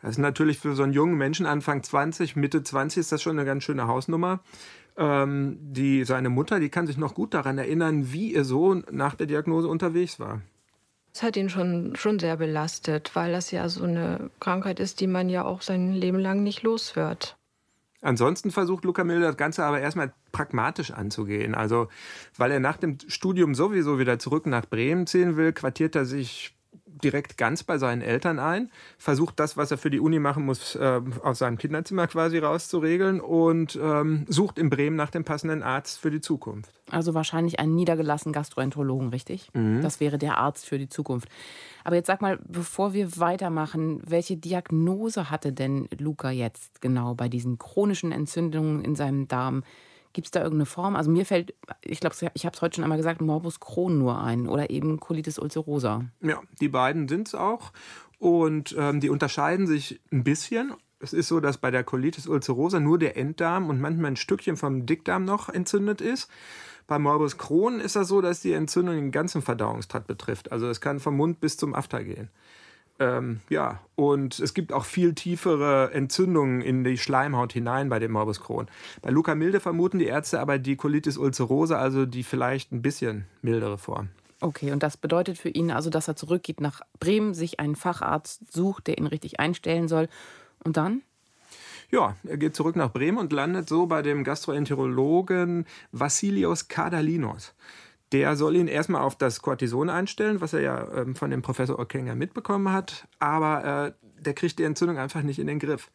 [0.00, 3.38] Das ist natürlich für so einen jungen Menschen, Anfang 20, Mitte 20, ist das schon
[3.38, 4.40] eine ganz schöne Hausnummer.
[4.96, 9.14] Ähm, die, seine Mutter, die kann sich noch gut daran erinnern, wie ihr Sohn nach
[9.14, 10.42] der Diagnose unterwegs war.
[11.14, 15.06] Das hat ihn schon, schon sehr belastet, weil das ja so eine Krankheit ist, die
[15.06, 17.36] man ja auch sein Leben lang nicht los wird.
[18.02, 21.54] Ansonsten versucht Luca Milde das Ganze aber erstmal pragmatisch anzugehen.
[21.54, 21.88] Also,
[22.36, 26.54] weil er nach dem Studium sowieso wieder zurück nach Bremen ziehen will, quartiert er sich
[27.04, 30.74] direkt ganz bei seinen Eltern ein, versucht das, was er für die Uni machen muss,
[30.74, 35.98] äh, aus seinem Kinderzimmer quasi rauszuregeln und ähm, sucht in Bremen nach dem passenden Arzt
[36.00, 36.70] für die Zukunft.
[36.90, 39.50] Also wahrscheinlich einen niedergelassenen Gastroenterologen, richtig?
[39.52, 39.82] Mhm.
[39.82, 41.28] Das wäre der Arzt für die Zukunft.
[41.84, 47.28] Aber jetzt sag mal, bevor wir weitermachen, welche Diagnose hatte denn Luca jetzt genau bei
[47.28, 49.62] diesen chronischen Entzündungen in seinem Darm?
[50.14, 50.94] Gibt es da irgendeine Form?
[50.96, 54.22] Also mir fällt, ich glaube, ich habe es heute schon einmal gesagt, Morbus Crohn nur
[54.22, 56.04] ein oder eben Colitis ulcerosa.
[56.22, 57.72] Ja, die beiden sind es auch.
[58.18, 60.72] Und ähm, die unterscheiden sich ein bisschen.
[61.00, 64.56] Es ist so, dass bei der Colitis ulcerosa nur der Enddarm und manchmal ein Stückchen
[64.56, 66.30] vom Dickdarm noch entzündet ist.
[66.86, 70.52] Bei Morbus Crohn ist das so, dass die Entzündung den ganzen Verdauungstrakt betrifft.
[70.52, 72.30] Also es kann vom Mund bis zum After gehen.
[73.00, 78.12] Ähm, ja, und es gibt auch viel tiefere Entzündungen in die Schleimhaut hinein bei dem
[78.12, 78.68] Morbus Crohn.
[79.02, 83.26] Bei Luca Milde vermuten die Ärzte aber die Colitis ulcerosa, also die vielleicht ein bisschen
[83.42, 84.10] mildere Form.
[84.40, 88.52] Okay, und das bedeutet für ihn also, dass er zurückgeht nach Bremen, sich einen Facharzt
[88.52, 90.08] sucht, der ihn richtig einstellen soll.
[90.62, 91.02] Und dann?
[91.90, 97.54] Ja, er geht zurück nach Bremen und landet so bei dem Gastroenterologen Vassilios Kardalinos
[98.14, 101.80] der soll ihn erstmal auf das Cortison einstellen, was er ja ähm, von dem Professor
[101.80, 105.90] Okenga mitbekommen hat, aber äh, der kriegt die Entzündung einfach nicht in den Griff.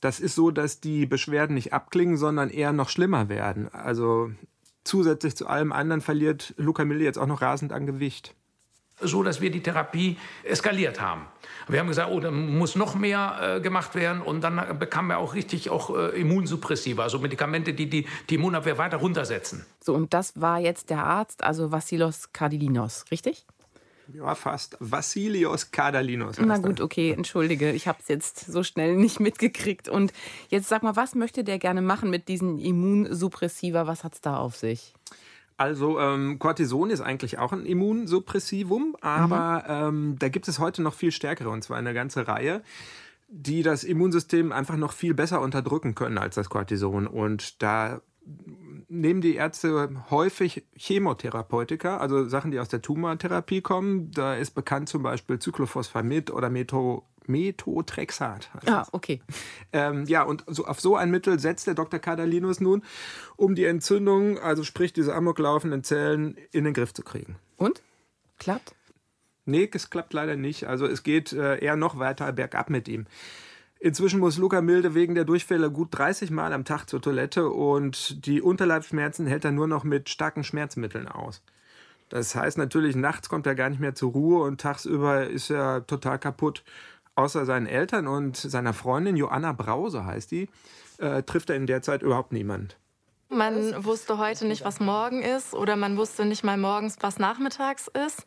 [0.00, 3.68] Das ist so, dass die Beschwerden nicht abklingen, sondern eher noch schlimmer werden.
[3.70, 4.30] Also
[4.82, 8.34] zusätzlich zu allem anderen verliert Luca Milli jetzt auch noch rasend an Gewicht
[9.00, 11.26] so dass wir die Therapie eskaliert haben.
[11.68, 15.18] Wir haben gesagt, oh, da muss noch mehr äh, gemacht werden und dann bekamen wir
[15.18, 19.66] auch richtig auch äh, Immunsuppressiva, also Medikamente, die, die die Immunabwehr weiter runtersetzen.
[19.80, 23.46] So, und das war jetzt der Arzt, also Vassilos Kardilinos, richtig?
[24.14, 24.76] Ja, fast.
[24.78, 26.36] Vassilios Kardalinos.
[26.38, 29.88] Na gut, okay, entschuldige, ich habe es jetzt so schnell nicht mitgekriegt.
[29.88, 30.12] Und
[30.48, 33.86] jetzt sag mal, was möchte der gerne machen mit diesen Immunsuppressiva?
[33.86, 34.94] Was hat es da auf sich?
[35.56, 40.10] Also ähm, Cortison ist eigentlich auch ein Immunsuppressivum, aber mhm.
[40.10, 42.62] ähm, da gibt es heute noch viel stärkere, und zwar eine ganze Reihe,
[43.28, 47.06] die das Immunsystem einfach noch viel besser unterdrücken können als das Cortison.
[47.06, 48.00] Und da
[48.88, 54.10] nehmen die Ärzte häufig Chemotherapeutika, also Sachen, die aus der Tumortherapie kommen.
[54.10, 58.50] Da ist bekannt zum Beispiel Cyclophosphamid oder Metho Methotrexat.
[58.66, 59.20] Ah, okay.
[59.72, 62.00] Ähm, ja, und so, auf so ein Mittel setzt der Dr.
[62.00, 62.82] Kadalinus nun,
[63.36, 67.36] um die Entzündung, also sprich diese amoklaufenden Zellen, in den Griff zu kriegen.
[67.56, 67.82] Und?
[68.38, 68.74] Klappt?
[69.44, 70.64] Nee, es klappt leider nicht.
[70.64, 73.06] Also es geht äh, eher noch weiter bergab mit ihm.
[73.78, 78.26] Inzwischen muss Luca Milde wegen der Durchfälle gut 30 Mal am Tag zur Toilette und
[78.26, 81.42] die Unterleibsschmerzen hält er nur noch mit starken Schmerzmitteln aus.
[82.08, 85.86] Das heißt natürlich, nachts kommt er gar nicht mehr zur Ruhe und tagsüber ist er
[85.86, 86.64] total kaputt
[87.16, 90.48] außer seinen Eltern und seiner Freundin, Joanna Brause heißt die,
[90.98, 92.76] äh, trifft er in der Zeit überhaupt niemand.
[93.28, 97.90] Man wusste heute nicht, was morgen ist oder man wusste nicht mal morgens, was nachmittags
[98.06, 98.24] ist,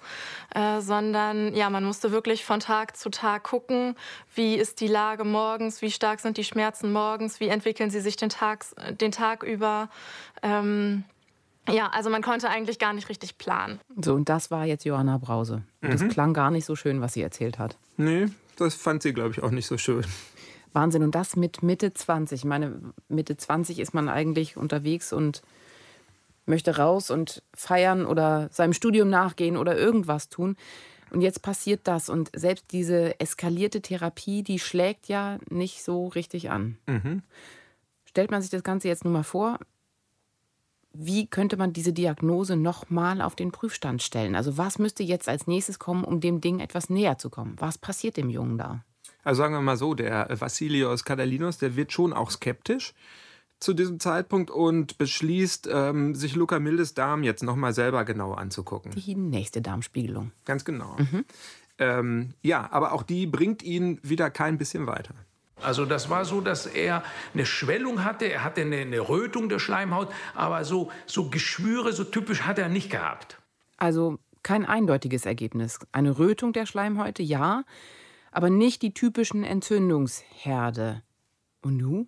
[0.53, 3.95] äh, sondern ja, man musste wirklich von Tag zu Tag gucken,
[4.35, 8.17] wie ist die Lage morgens, wie stark sind die Schmerzen morgens, wie entwickeln sie sich
[8.17, 8.65] den Tag,
[8.99, 9.87] den Tag über.
[10.43, 11.05] Ähm,
[11.69, 13.79] ja, also man konnte eigentlich gar nicht richtig planen.
[14.03, 15.61] So, und das war jetzt Johanna Brause.
[15.81, 16.09] Und das mhm.
[16.09, 17.77] klang gar nicht so schön, was sie erzählt hat.
[17.95, 18.27] Nee,
[18.59, 20.05] das fand sie, glaube ich, auch nicht so schön.
[20.73, 21.03] Wahnsinn.
[21.03, 22.39] Und das mit Mitte 20.
[22.39, 25.41] Ich meine, Mitte 20 ist man eigentlich unterwegs und
[26.45, 30.57] möchte raus und feiern oder seinem Studium nachgehen oder irgendwas tun.
[31.11, 36.51] Und jetzt passiert das und selbst diese eskalierte Therapie, die schlägt ja nicht so richtig
[36.51, 36.77] an.
[36.85, 37.23] Mhm.
[38.05, 39.59] Stellt man sich das Ganze jetzt nur mal vor,
[40.93, 44.35] wie könnte man diese Diagnose nochmal auf den Prüfstand stellen?
[44.35, 47.55] Also was müsste jetzt als nächstes kommen, um dem Ding etwas näher zu kommen?
[47.59, 48.83] Was passiert dem Jungen da?
[49.23, 52.93] Also sagen wir mal so, der Vassilios Kadalinos, der wird schon auch skeptisch
[53.59, 58.91] zu diesem Zeitpunkt und beschließt, ähm, sich Luca Mildes Darm jetzt nochmal selber genauer anzugucken.
[58.91, 60.31] Die nächste Darmspiegelung.
[60.45, 60.95] Ganz genau.
[61.77, 65.13] Ähm, ja, aber auch die bringt ihn wieder kein bisschen weiter.
[65.61, 69.59] Also das war so, dass er eine Schwellung hatte, er hatte eine, eine Rötung der
[69.59, 73.37] Schleimhaut, aber so, so Geschwüre, so typisch hat er nicht gehabt.
[73.77, 75.79] Also kein eindeutiges Ergebnis.
[75.91, 77.63] Eine Rötung der Schleimhäute, ja,
[78.31, 81.03] aber nicht die typischen Entzündungsherde.
[81.61, 82.07] Und nu?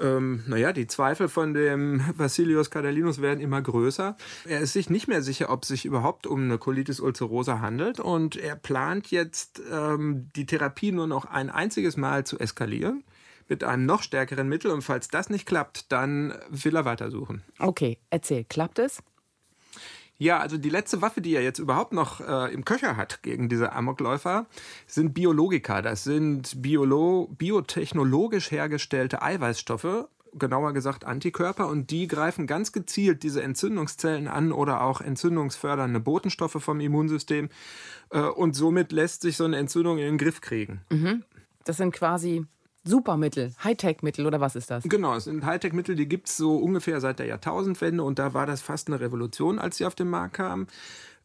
[0.00, 4.16] Ähm, naja, die Zweifel von dem Vassilios Kadalinos werden immer größer.
[4.46, 8.00] Er ist sich nicht mehr sicher, ob es sich überhaupt um eine Colitis ulcerosa handelt
[8.00, 13.04] und er plant jetzt, ähm, die Therapie nur noch ein einziges Mal zu eskalieren
[13.48, 17.42] mit einem noch stärkeren Mittel und falls das nicht klappt, dann will er weitersuchen.
[17.58, 19.02] Okay, erzähl, klappt es?
[20.18, 23.48] Ja, also die letzte Waffe, die er jetzt überhaupt noch äh, im Köcher hat gegen
[23.48, 24.46] diese Amokläufer,
[24.86, 25.82] sind Biologika.
[25.82, 33.42] Das sind Biolo biotechnologisch hergestellte Eiweißstoffe, genauer gesagt Antikörper, und die greifen ganz gezielt diese
[33.42, 37.48] Entzündungszellen an oder auch entzündungsfördernde Botenstoffe vom Immunsystem.
[38.10, 40.82] Äh, und somit lässt sich so eine Entzündung in den Griff kriegen.
[41.64, 42.46] Das sind quasi
[42.84, 44.84] Supermittel, Hightech-Mittel oder was ist das?
[44.84, 48.46] Genau, es sind Hightech-Mittel, die gibt es so ungefähr seit der Jahrtausendwende und da war
[48.46, 50.66] das fast eine Revolution, als sie auf den Markt kamen.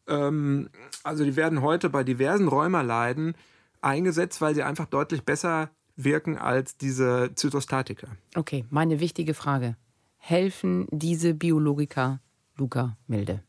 [0.08, 0.70] Ähm,
[1.04, 3.34] also die werden heute bei diversen Rheumaleiden
[3.82, 8.08] eingesetzt, weil sie einfach deutlich besser wirken als diese Zytostatika.
[8.34, 9.76] Okay, meine wichtige Frage.
[10.16, 12.20] Helfen diese Biologika
[12.56, 13.42] Luca Milde?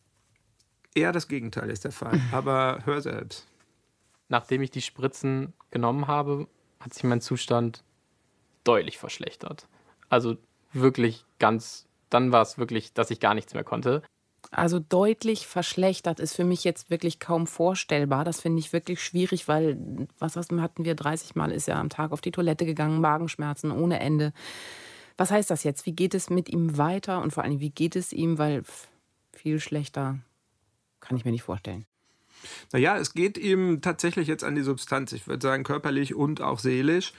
[0.94, 3.48] Eher das Gegenteil ist der Fall, aber hör selbst.
[4.28, 6.48] Nachdem ich die Spritzen genommen habe,
[6.80, 7.84] hat sich mein Zustand
[8.64, 9.68] deutlich verschlechtert.
[10.10, 10.38] Also
[10.74, 14.04] wirklich ganz, dann war es wirklich, dass ich gar nichts mehr konnte.
[14.50, 18.26] Also deutlich verschlechtert ist für mich jetzt wirklich kaum vorstellbar.
[18.26, 19.78] Das finde ich wirklich schwierig, weil,
[20.20, 24.00] was hatten wir, 30 Mal ist er am Tag auf die Toilette gegangen, Magenschmerzen ohne
[24.00, 24.34] Ende.
[25.18, 25.86] Was heißt das jetzt?
[25.86, 28.38] Wie geht es mit ihm weiter und vor allem, wie geht es ihm?
[28.38, 28.64] Weil
[29.32, 30.20] viel schlechter
[31.00, 31.86] kann ich mir nicht vorstellen.
[32.72, 35.12] Naja, es geht ihm tatsächlich jetzt an die Substanz.
[35.14, 37.14] Ich würde sagen, körperlich und auch seelisch.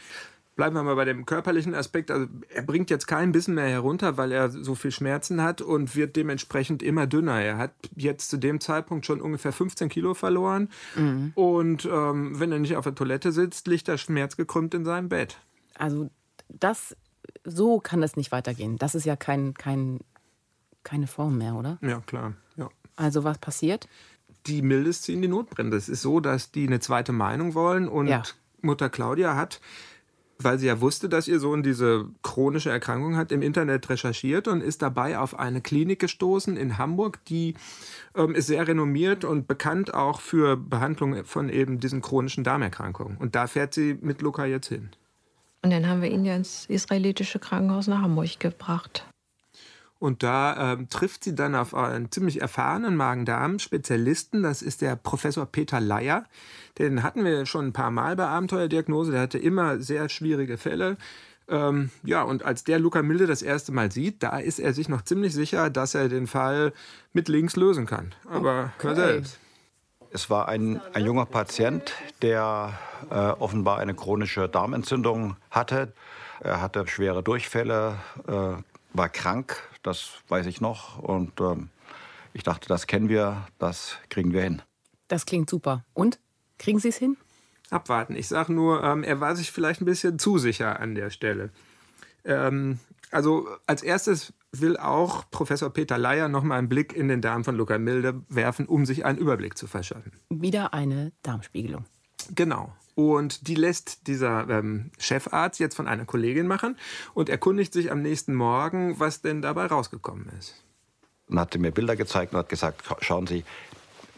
[0.55, 2.11] Bleiben wir mal bei dem körperlichen Aspekt.
[2.11, 5.97] Also er bringt jetzt kein bisschen mehr herunter, weil er so viel Schmerzen hat und
[5.97, 7.41] wird dementsprechend immer dünner.
[7.41, 10.69] Er hat jetzt zu dem Zeitpunkt schon ungefähr 15 Kilo verloren.
[11.35, 15.39] Und ähm, wenn er nicht auf der Toilette sitzt, liegt er schmerzgekrümmt in seinem Bett.
[15.79, 16.11] Also
[16.49, 16.95] das,
[17.45, 18.77] so kann das nicht weitergehen.
[18.77, 20.01] Das ist ja kein, kein,
[20.85, 21.79] keine Form mehr, oder?
[21.81, 22.35] Ja, klar.
[22.57, 22.69] Ja.
[22.97, 23.89] Also was passiert?
[24.47, 25.77] die Mildes ziehen die Notbremse.
[25.77, 28.23] Es ist so, dass die eine zweite Meinung wollen und Ja.
[28.61, 29.61] Mutter Claudia hat,
[30.45, 34.61] weil sie ja wusste, dass ihr Sohn diese chronische Erkrankung hat, im Internet recherchiert und
[34.61, 37.55] ist dabei auf eine Klinik gestoßen in Hamburg, die
[38.15, 43.17] ähm, ist sehr renommiert und bekannt auch für Behandlung von eben diesen chronischen Darmerkrankungen.
[43.19, 44.91] Und da fährt sie mit Luca jetzt hin.
[45.63, 49.07] Und dann haben wir ihn ja ins israelitische Krankenhaus nach Hamburg gebracht.
[50.03, 54.43] Und da ähm, trifft sie dann auf einen ziemlich erfahrenen Magen-Darm-Spezialisten.
[54.43, 56.25] Das ist der Professor Peter Leier.
[56.77, 59.13] Den hatten wir schon ein paar Mal bei Abenteuerdiagnose.
[59.13, 60.97] Der hatte immer sehr schwierige Fälle.
[61.49, 64.89] Ähm, ja, und als der Luca Milde das erste Mal sieht, da ist er sich
[64.89, 66.73] noch ziemlich sicher, dass er den Fall
[67.13, 68.13] mit links lösen kann.
[68.29, 69.39] Aber hör selbst.
[70.11, 72.77] Es war ein, ein junger Patient, der
[73.09, 75.93] äh, offenbar eine chronische Darmentzündung hatte.
[76.41, 78.61] Er hatte schwere Durchfälle, äh,
[78.95, 80.99] war krank, das weiß ich noch.
[80.99, 81.71] Und ähm,
[82.33, 84.63] ich dachte, das kennen wir, das kriegen wir hin.
[85.09, 85.85] Das klingt super.
[85.95, 86.19] Und?
[86.59, 87.17] Kriegen Sie es hin?
[87.73, 88.15] abwarten.
[88.15, 91.51] Ich sage nur, ähm, er war sich vielleicht ein bisschen zu sicher an der Stelle.
[92.25, 92.79] Ähm,
[93.11, 97.45] also als erstes will auch Professor Peter Leier noch mal einen Blick in den Darm
[97.45, 100.13] von Luca Milde werfen, um sich einen Überblick zu verschaffen.
[100.31, 101.85] Wieder eine Darmspiegelung.
[102.35, 102.73] Genau.
[102.95, 106.77] Und die lässt dieser ähm, Chefarzt jetzt von einer Kollegin machen
[107.15, 110.63] und erkundigt sich am nächsten Morgen, was denn dabei rausgekommen ist.
[111.29, 113.45] Und hatte mir Bilder gezeigt und hat gesagt, "Scha- schauen Sie,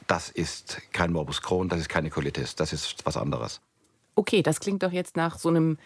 [0.08, 3.60] das ist kein Morbus Crohn, das ist keine Colitis, das ist was anderes.
[4.16, 5.78] Okay, das klingt doch jetzt nach so einem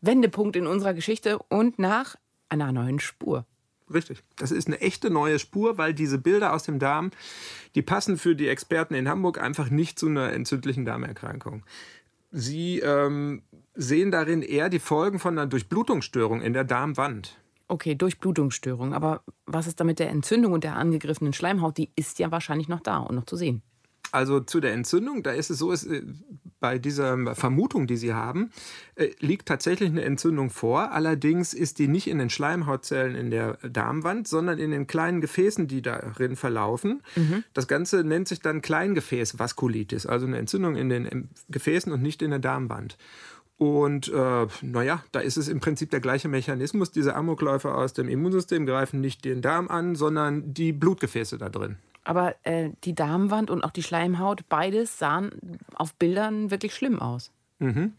[0.00, 2.16] Wendepunkt in unserer Geschichte und nach
[2.48, 3.44] einer neuen Spur.
[3.92, 4.22] Richtig.
[4.36, 7.10] Das ist eine echte neue Spur, weil diese Bilder aus dem Darm,
[7.74, 11.64] die passen für die Experten in Hamburg einfach nicht zu einer entzündlichen Darmerkrankung.
[12.30, 13.42] Sie ähm,
[13.74, 17.36] sehen darin eher die Folgen von einer Durchblutungsstörung in der Darmwand.
[17.66, 18.94] Okay, Durchblutungsstörung.
[18.94, 21.78] Aber was ist da mit der Entzündung und der angegriffenen Schleimhaut?
[21.78, 23.62] Die ist ja wahrscheinlich noch da und noch zu sehen.
[24.12, 26.02] Also zu der Entzündung, da ist es so, ist, äh,
[26.58, 28.50] bei dieser Vermutung, die Sie haben,
[28.94, 30.92] äh, liegt tatsächlich eine Entzündung vor.
[30.92, 35.66] Allerdings ist die nicht in den Schleimhautzellen in der Darmwand, sondern in den kleinen Gefäßen,
[35.68, 37.02] die darin verlaufen.
[37.16, 37.44] Mhm.
[37.54, 42.30] Das Ganze nennt sich dann Kleingefäßvaskulitis, also eine Entzündung in den Gefäßen und nicht in
[42.30, 42.98] der Darmwand.
[43.56, 46.92] Und äh, naja, da ist es im Prinzip der gleiche Mechanismus.
[46.92, 51.76] Diese Amokläufe aus dem Immunsystem greifen nicht den Darm an, sondern die Blutgefäße da drin.
[52.04, 57.30] Aber äh, die Darmwand und auch die Schleimhaut, beides sahen auf Bildern wirklich schlimm aus.
[57.58, 57.94] Mhm.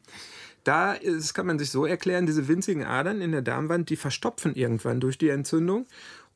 [0.63, 4.55] Da ist, kann man sich so erklären, diese winzigen Adern in der Darmwand, die verstopfen
[4.55, 5.87] irgendwann durch die Entzündung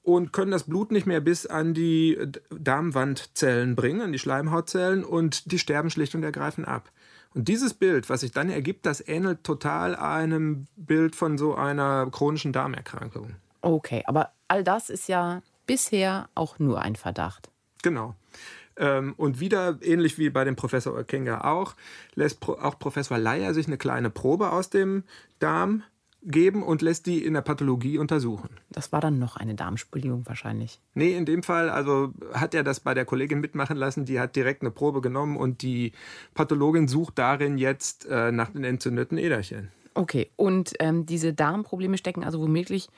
[0.05, 2.17] und können das Blut nicht mehr bis an die
[2.49, 6.91] Darmwandzellen bringen, an die Schleimhautzellen und die sterben schlicht und ergreifend ab.
[7.33, 12.09] Und dieses Bild, was sich dann ergibt, das ähnelt total einem Bild von so einer
[12.11, 13.35] chronischen Darmerkrankung.
[13.61, 17.49] Okay, aber all das ist ja bisher auch nur ein Verdacht.
[17.85, 18.15] Genau.
[18.77, 21.75] Ähm, und wieder, ähnlich wie bei dem Professor Okenga auch,
[22.15, 25.03] lässt auch Professor Leier sich eine kleine Probe aus dem
[25.37, 25.83] Darm
[26.23, 28.49] geben und lässt die in der Pathologie untersuchen.
[28.71, 30.79] Das war dann noch eine Darmspiegelung wahrscheinlich.
[30.95, 34.35] Nee, in dem Fall, also hat er das bei der Kollegin mitmachen lassen, die hat
[34.35, 35.91] direkt eine Probe genommen und die
[36.33, 39.71] Pathologin sucht darin jetzt äh, nach den entzündeten Äderchen.
[39.93, 42.89] Okay, und ähm, diese Darmprobleme stecken also womöglich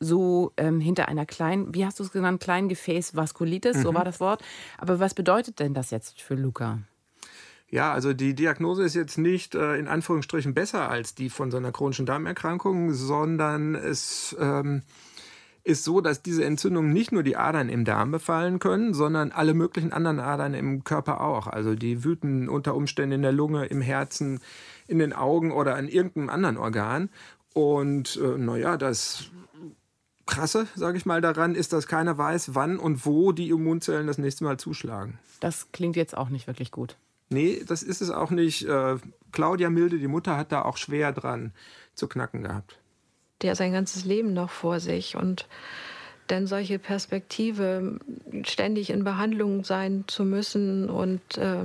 [0.00, 3.82] so ähm, hinter einer kleinen, wie hast du es genannt, kleinen Gefäßvaskulitis, mhm.
[3.82, 4.42] so war das Wort.
[4.78, 6.78] Aber was bedeutet denn das jetzt für Luca?
[7.70, 11.58] Ja, also die Diagnose ist jetzt nicht äh, in Anführungsstrichen besser als die von so
[11.58, 14.82] einer chronischen Darmerkrankung, sondern es ähm,
[15.64, 19.52] ist so, dass diese Entzündungen nicht nur die Adern im Darm befallen können, sondern alle
[19.52, 21.46] möglichen anderen Adern im Körper auch.
[21.46, 24.40] Also die wüten unter Umständen in der Lunge, im Herzen,
[24.86, 27.10] in den Augen oder an irgendeinem anderen Organ.
[27.52, 29.30] Und äh, naja, das
[30.28, 34.18] Krasse, sage ich mal, daran ist, dass keiner weiß, wann und wo die Immunzellen das
[34.18, 35.18] nächste Mal zuschlagen.
[35.40, 36.96] Das klingt jetzt auch nicht wirklich gut.
[37.30, 38.66] Nee, das ist es auch nicht.
[38.66, 38.96] Äh,
[39.32, 41.52] Claudia Milde, die Mutter, hat da auch schwer dran
[41.94, 42.78] zu knacken gehabt.
[43.42, 45.46] Der hat sein ganzes Leben noch vor sich und
[46.26, 47.98] dann solche Perspektive,
[48.44, 51.64] ständig in Behandlung sein zu müssen und äh,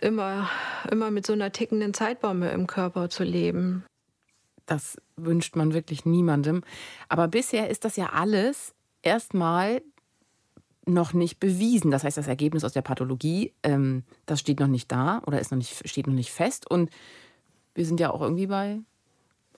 [0.00, 0.48] immer,
[0.90, 3.84] immer mit so einer tickenden Zeitbombe im Körper zu leben.
[4.66, 6.62] Das wünscht man wirklich niemandem.
[7.08, 9.82] Aber bisher ist das ja alles erstmal
[10.86, 11.90] noch nicht bewiesen.
[11.90, 15.50] Das heißt, das Ergebnis aus der Pathologie, ähm, das steht noch nicht da oder ist
[15.50, 16.68] noch nicht, steht noch nicht fest.
[16.70, 16.90] Und
[17.74, 18.80] wir sind ja auch irgendwie bei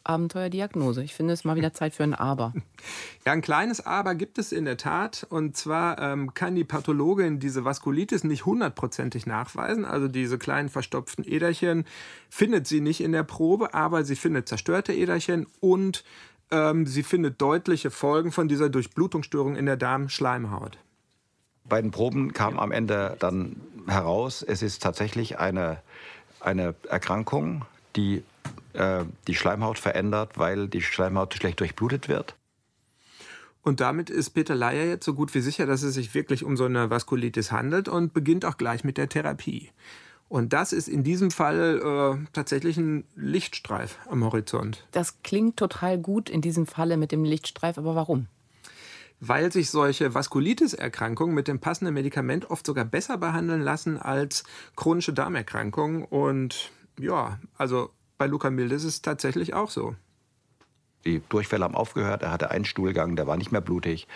[0.08, 1.02] Abenteuerdiagnose.
[1.02, 2.52] Ich finde es mal wieder Zeit für ein Aber.
[3.26, 5.26] Ja, ein kleines Aber gibt es in der Tat.
[5.28, 9.84] Und zwar ähm, kann die Pathologin diese Vaskulitis nicht hundertprozentig nachweisen.
[9.84, 11.84] Also diese kleinen verstopften Äderchen
[12.30, 16.04] findet sie nicht in der Probe, aber sie findet zerstörte Äderchen und
[16.50, 20.78] ähm, sie findet deutliche Folgen von dieser Durchblutungsstörung in der Darmschleimhaut.
[21.64, 25.82] Bei den Proben kam am Ende dann heraus, es ist tatsächlich eine,
[26.40, 27.66] eine Erkrankung,
[27.98, 28.22] die
[28.78, 32.36] äh, die Schleimhaut verändert, weil die Schleimhaut schlecht durchblutet wird.
[33.62, 36.56] Und damit ist Peter Leier jetzt so gut wie sicher, dass es sich wirklich um
[36.56, 39.70] so eine Vaskulitis handelt und beginnt auch gleich mit der Therapie.
[40.28, 44.86] Und das ist in diesem Fall äh, tatsächlich ein Lichtstreif am Horizont.
[44.92, 48.26] Das klingt total gut in diesem Falle mit dem Lichtstreif, aber warum?
[49.20, 54.44] Weil sich solche Vaskulitis-Erkrankungen mit dem passenden Medikament oft sogar besser behandeln lassen als
[54.76, 56.04] chronische Darmerkrankungen.
[56.04, 59.94] Und ja, also bei Luca Milde ist es tatsächlich auch so.
[61.04, 64.08] Die Durchfälle haben aufgehört, er hatte einen Stuhlgang, der war nicht mehr blutig.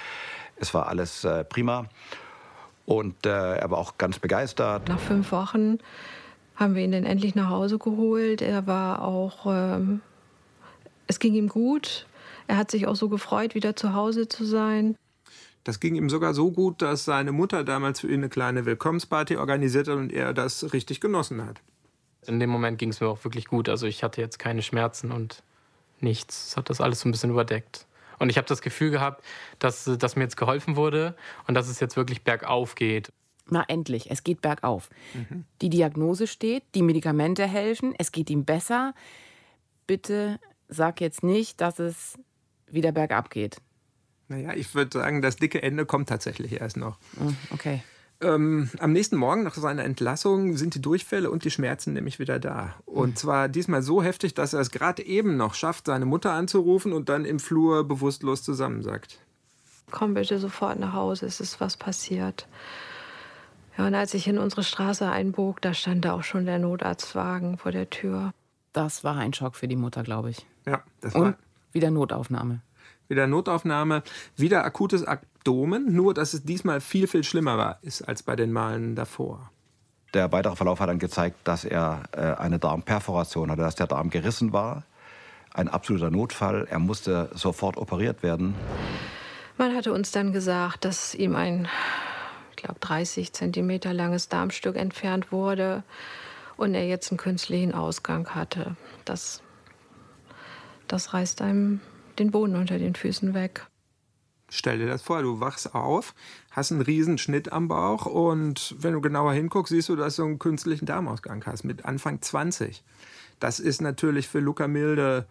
[0.57, 1.87] Es war alles äh, prima.
[2.85, 4.89] Und äh, er war auch ganz begeistert.
[4.89, 5.79] Nach fünf Wochen
[6.57, 8.43] haben wir ihn dann endlich nach Hause geholt.
[8.43, 10.01] Er war auch, ähm,
[11.07, 12.07] es ging ihm gut.
[12.49, 14.97] Er hat sich auch so gefreut, wieder zu Hause zu sein.
[15.65, 19.37] Das ging ihm sogar so gut, dass seine Mutter damals für ihn eine kleine Willkommensparty
[19.37, 21.63] organisiert hat und er das richtig genossen hat.
[22.27, 23.69] In dem Moment ging es mir auch wirklich gut.
[23.69, 25.43] Also ich hatte jetzt keine Schmerzen und
[26.01, 26.49] nichts.
[26.49, 27.87] Es hat das alles so ein bisschen überdeckt.
[28.19, 29.25] Und ich habe das Gefühl gehabt,
[29.59, 31.17] dass, dass mir jetzt geholfen wurde
[31.49, 33.13] und dass es jetzt wirklich bergauf geht.
[33.49, 34.89] Na endlich, es geht bergauf.
[35.15, 35.45] Mhm.
[35.61, 38.95] Die Diagnose steht, die Medikamente helfen, es geht ihm besser.
[39.89, 42.19] Bitte sag jetzt nicht, dass es
[42.69, 43.57] wieder bergab geht.
[44.29, 46.99] Naja, ich würde sagen, das dicke Ende kommt tatsächlich erst noch.
[47.21, 47.83] Oh, okay.
[48.23, 52.39] Ähm, am nächsten Morgen nach seiner Entlassung sind die Durchfälle und die Schmerzen nämlich wieder
[52.39, 52.75] da.
[52.87, 53.17] Und mhm.
[53.17, 57.09] zwar diesmal so heftig, dass er es gerade eben noch schafft, seine Mutter anzurufen und
[57.09, 59.19] dann im Flur bewusstlos zusammensackt.
[59.91, 62.49] Komm bitte sofort nach Hause, es ist was passiert.
[63.77, 67.59] Ja, und als ich in unsere Straße einbog, da stand da auch schon der Notarztwagen
[67.59, 68.33] vor der Tür.
[68.73, 70.47] Das war ein Schock für die Mutter, glaube ich.
[70.67, 71.23] Ja, das war.
[71.23, 71.37] Und
[71.73, 72.61] wieder Notaufnahme
[73.13, 74.03] wieder Notaufnahme,
[74.37, 75.05] wieder akutes
[75.43, 79.51] Abdomen, nur dass es diesmal viel, viel schlimmer war, ist als bei den Malen davor.
[80.15, 84.11] Der weitere Verlauf hat dann gezeigt, dass er äh, eine Darmperforation hatte, dass der Darm
[84.11, 84.85] gerissen war.
[85.53, 86.69] Ein absoluter Notfall.
[86.71, 88.55] Er musste sofort operiert werden.
[89.59, 91.67] Man hatte uns dann gesagt, dass ihm ein,
[92.51, 95.83] ich glaube, 30 Zentimeter langes Darmstück entfernt wurde
[96.57, 98.77] und er jetzt einen künstlichen Ausgang hatte.
[99.05, 99.43] Das,
[100.87, 101.81] das reißt einem
[102.21, 103.67] den Boden unter den Füßen weg.
[104.55, 106.15] Stell dir das vor, du wachst auf,
[106.51, 110.25] hast einen riesen Schnitt am Bauch und wenn du genauer hinguckst, siehst du, dass du
[110.25, 112.85] einen künstlichen Darmausgang hast mit Anfang 20.
[113.41, 115.27] Das ist natürlich für Luca Milde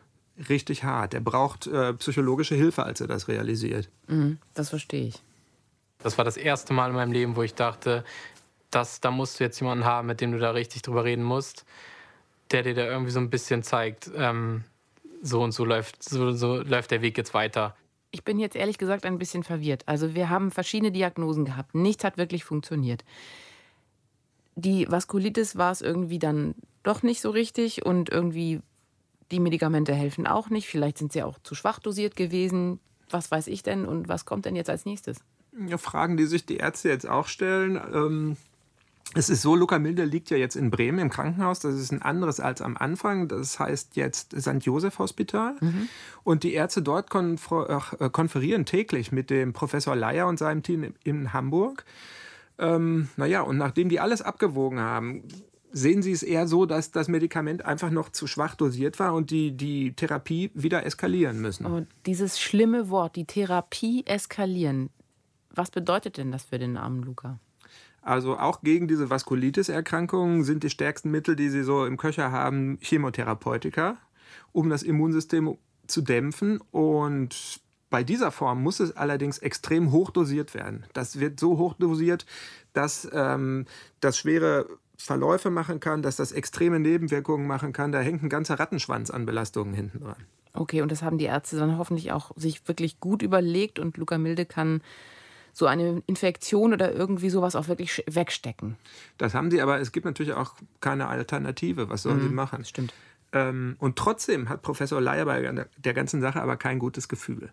[0.50, 1.14] richtig hart.
[1.14, 3.90] Er braucht äh, psychologische Hilfe, als er das realisiert.
[4.08, 5.22] Mhm, das verstehe ich.
[6.00, 8.04] Das war das erste Mal in meinem Leben, wo ich dachte,
[8.72, 11.64] dass, da musst du jetzt jemanden haben, mit dem du da richtig drüber reden musst,
[12.50, 14.64] der dir da irgendwie so ein bisschen zeigt, ähm,
[15.22, 17.76] so und so läuft, so, so läuft der Weg jetzt weiter.
[18.12, 19.84] Ich bin jetzt ehrlich gesagt ein bisschen verwirrt.
[19.88, 21.76] Also wir haben verschiedene Diagnosen gehabt.
[21.76, 23.04] Nichts hat wirklich funktioniert.
[24.56, 28.60] Die Vaskulitis war es irgendwie dann doch nicht so richtig und irgendwie
[29.32, 30.68] die Medikamente helfen auch nicht.
[30.68, 32.80] Vielleicht sind sie auch zu schwach dosiert gewesen.
[33.10, 35.20] Was weiß ich denn und was kommt denn jetzt als nächstes?
[35.78, 37.80] Fragen, die sich die Ärzte jetzt auch stellen.
[37.94, 38.38] Ähm
[39.14, 41.60] es ist so, Luca Milde liegt ja jetzt in Bremen im Krankenhaus.
[41.60, 43.28] Das ist ein anderes als am Anfang.
[43.28, 44.60] Das heißt jetzt St.
[44.62, 45.56] Joseph Hospital.
[45.60, 45.90] Mhm.
[46.24, 51.34] Und die Ärzte dort äh, konferieren täglich mit dem Professor Leier und seinem Team in
[51.34, 51.84] Hamburg.
[52.58, 55.24] Ähm, naja, und nachdem die alles abgewogen haben,
[55.72, 59.32] sehen Sie es eher so, dass das Medikament einfach noch zu schwach dosiert war und
[59.32, 61.66] die, die Therapie wieder eskalieren müssen.
[61.66, 64.90] Oh, dieses schlimme Wort, die Therapie eskalieren.
[65.54, 67.40] Was bedeutet denn das für den armen Luca?
[68.02, 72.80] Also auch gegen diese Vaskulitis-Erkrankungen sind die stärksten Mittel, die sie so im Köcher haben,
[72.82, 73.98] Chemotherapeutika,
[74.52, 76.60] um das Immunsystem zu dämpfen.
[76.72, 77.62] Und
[77.92, 80.86] bei dieser Form muss es allerdings extrem hoch dosiert werden.
[80.94, 82.26] Das wird so hoch dosiert,
[82.74, 83.66] dass ähm,
[84.00, 87.92] das schwere Verläufe machen kann, dass das extreme Nebenwirkungen machen kann.
[87.92, 90.26] Da hängt ein ganzer Rattenschwanz an Belastungen hinten dran.
[90.54, 94.18] Okay, und das haben die Ärzte dann hoffentlich auch sich wirklich gut überlegt und Luca
[94.18, 94.82] Milde kann
[95.54, 98.78] so eine Infektion oder irgendwie sowas auch wirklich wegstecken.
[99.18, 101.90] Das haben sie, aber es gibt natürlich auch keine Alternative.
[101.90, 102.66] Was sollen mhm, sie machen?
[102.66, 102.94] Stimmt.
[103.34, 107.52] Ähm, und trotzdem hat Professor Leier bei der ganzen Sache aber kein gutes Gefühl.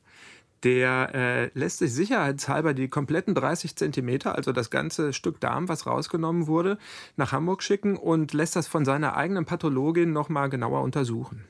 [0.64, 5.86] Der äh, lässt sich sicherheitshalber die kompletten 30 Zentimeter, also das ganze Stück Darm, was
[5.86, 6.78] rausgenommen wurde,
[7.16, 11.44] nach Hamburg schicken und lässt das von seiner eigenen Pathologin nochmal genauer untersuchen.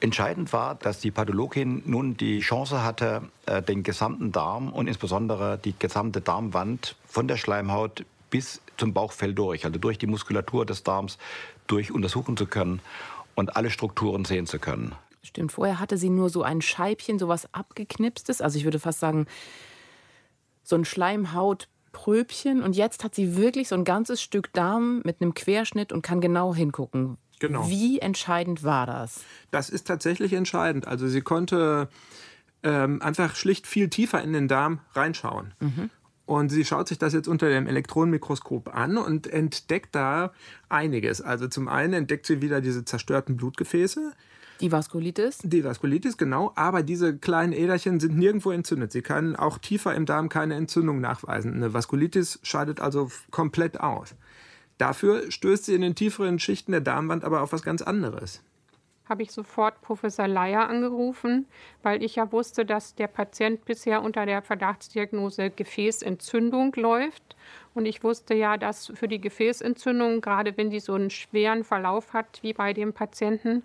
[0.00, 5.58] Entscheidend war, dass die Pathologin nun die Chance hatte, äh, den gesamten Darm und insbesondere
[5.58, 10.82] die gesamte Darmwand von der Schleimhaut bis zum Bauchfell durch, also durch die Muskulatur des
[10.82, 11.18] Darms,
[11.66, 12.80] durch untersuchen zu können
[13.34, 14.94] und alle Strukturen sehen zu können.
[15.22, 19.00] Stimmt, vorher hatte sie nur so ein Scheibchen, so was abgeknipstes, also ich würde fast
[19.00, 19.26] sagen,
[20.64, 22.62] so ein Schleimhautpröbchen.
[22.62, 26.20] Und jetzt hat sie wirklich so ein ganzes Stück Darm mit einem Querschnitt und kann
[26.20, 27.18] genau hingucken.
[27.40, 27.68] Genau.
[27.68, 29.24] Wie entscheidend war das?
[29.50, 30.86] Das ist tatsächlich entscheidend.
[30.86, 31.88] Also sie konnte
[32.62, 35.52] ähm, einfach schlicht viel tiefer in den Darm reinschauen.
[35.60, 35.90] Mhm.
[36.26, 40.32] Und sie schaut sich das jetzt unter dem Elektronenmikroskop an und entdeckt da
[40.70, 41.20] einiges.
[41.20, 44.12] Also zum einen entdeckt sie wieder diese zerstörten Blutgefäße.
[44.60, 45.38] Die Vaskulitis?
[45.42, 46.52] Die Vaskulitis, genau.
[46.54, 48.92] Aber diese kleinen Äderchen sind nirgendwo entzündet.
[48.92, 51.54] Sie kann auch tiefer im Darm keine Entzündung nachweisen.
[51.54, 54.14] Eine Vaskulitis scheidet also komplett aus.
[54.78, 58.42] Dafür stößt sie in den tieferen Schichten der Darmwand aber auf was ganz anderes.
[59.06, 61.46] Habe ich sofort Professor Leier angerufen,
[61.82, 67.36] weil ich ja wusste, dass der Patient bisher unter der Verdachtsdiagnose Gefäßentzündung läuft.
[67.74, 72.14] Und ich wusste ja, dass für die Gefäßentzündung, gerade wenn die so einen schweren Verlauf
[72.14, 73.62] hat wie bei dem Patienten,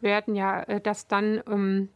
[0.00, 1.88] werden ja, äh, dass dann ähm,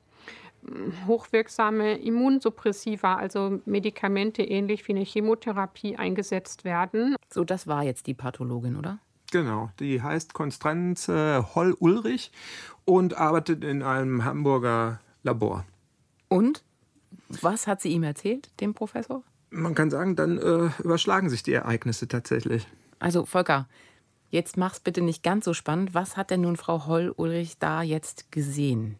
[1.07, 7.17] hochwirksame Immunsuppressiva, also Medikamente ähnlich wie eine Chemotherapie eingesetzt werden.
[7.33, 8.99] So, das war jetzt die Pathologin, oder?
[9.33, 12.31] Genau, die heißt Konstanze Holl-Ulrich
[12.85, 15.65] und arbeitet in einem Hamburger Labor.
[16.29, 16.63] Und
[17.29, 19.23] was hat sie ihm erzählt, dem Professor?
[19.51, 22.67] Man kann sagen, dann äh, überschlagen sich die Ereignisse tatsächlich.
[22.99, 23.69] Also Volker,
[24.31, 25.95] jetzt mach's bitte nicht ganz so spannend.
[25.95, 28.99] Was hat denn nun Frau Holl-Ulrich da jetzt gesehen?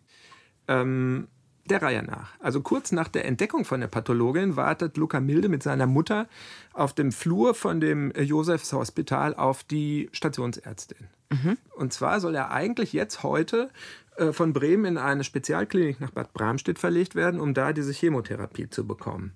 [0.69, 1.29] Ähm,
[1.67, 2.33] der Reihe nach.
[2.41, 6.29] Also kurz nach der Entdeckung von der Pathologin wartet Luca Milde mit seiner Mutter
[6.73, 11.09] auf dem Flur von dem Josefs Hospital auf die Stationsärztin.
[11.31, 11.57] Mhm.
[11.75, 13.71] Und zwar soll er eigentlich jetzt heute
[14.17, 18.71] äh, von Bremen in eine Spezialklinik nach Bad Bramstedt verlegt werden, um da diese Chemotherapie
[18.71, 19.33] zu bekommen.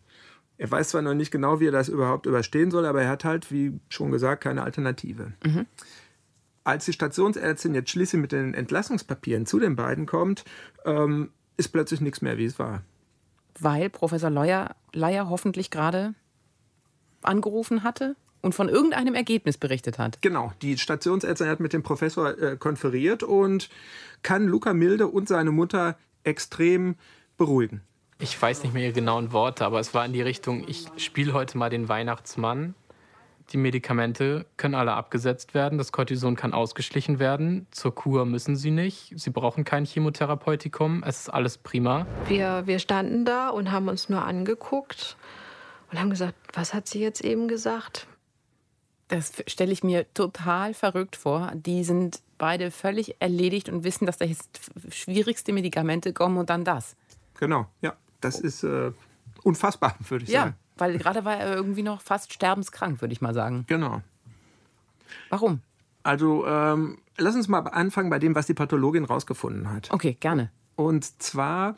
[0.57, 3.24] Er weiß zwar noch nicht genau, wie er das überhaupt überstehen soll, aber er hat
[3.24, 5.33] halt, wie schon gesagt, keine Alternative.
[5.45, 5.66] Mhm.
[6.64, 10.45] Als die Stationsärztin jetzt schließlich mit den Entlassungspapieren zu den beiden kommt,
[10.85, 12.82] ähm, ist plötzlich nichts mehr, wie es war.
[13.59, 16.14] weil Professor Leuer, Leier hoffentlich gerade
[17.22, 20.22] angerufen hatte und von irgendeinem Ergebnis berichtet hat.
[20.22, 23.68] Genau, die Stationsärztin hat mit dem Professor äh, konferiert und
[24.22, 26.94] kann Luca Milde und seine Mutter extrem
[27.36, 27.82] beruhigen.
[28.18, 31.32] Ich weiß nicht mehr ihre genauen Worte, aber es war in die Richtung, ich spiele
[31.32, 32.74] heute mal den Weihnachtsmann.
[33.53, 37.66] Die Medikamente können alle abgesetzt werden, das Cortison kann ausgeschlichen werden.
[37.72, 42.07] Zur Kur müssen sie nicht, sie brauchen kein Chemotherapeutikum, es ist alles prima.
[42.28, 45.16] Wir, wir standen da und haben uns nur angeguckt
[45.90, 48.07] und haben gesagt, was hat sie jetzt eben gesagt?
[49.09, 51.51] Das stelle ich mir total verrückt vor.
[51.55, 56.64] Die sind beide völlig erledigt und wissen, dass da jetzt schwierigste Medikamente kommen und dann
[56.64, 56.94] das.
[57.34, 57.94] Genau, ja.
[58.20, 58.92] Das ist äh,
[59.42, 60.55] unfassbar, würde ich ja, sagen.
[60.81, 63.64] Weil gerade war er irgendwie noch fast sterbenskrank, würde ich mal sagen.
[63.66, 64.03] Genau.
[65.28, 65.61] Warum?
[66.03, 69.91] Also, ähm, lass uns mal anfangen bei dem, was die Pathologin rausgefunden hat.
[69.91, 70.51] Okay, gerne.
[70.76, 71.76] Und zwar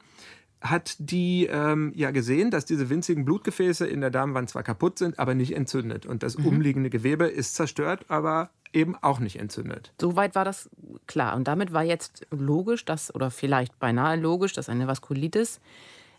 [0.60, 5.18] hat die ähm, ja gesehen, dass diese winzigen Blutgefäße in der Darmwand zwar kaputt sind,
[5.18, 6.06] aber nicht entzündet.
[6.06, 6.46] Und das mhm.
[6.46, 9.92] umliegende Gewebe ist zerstört, aber eben auch nicht entzündet.
[10.00, 10.70] Soweit war das
[11.06, 11.34] klar.
[11.34, 15.60] Und damit war jetzt logisch, dass, oder vielleicht beinahe logisch, dass eine Vaskulitis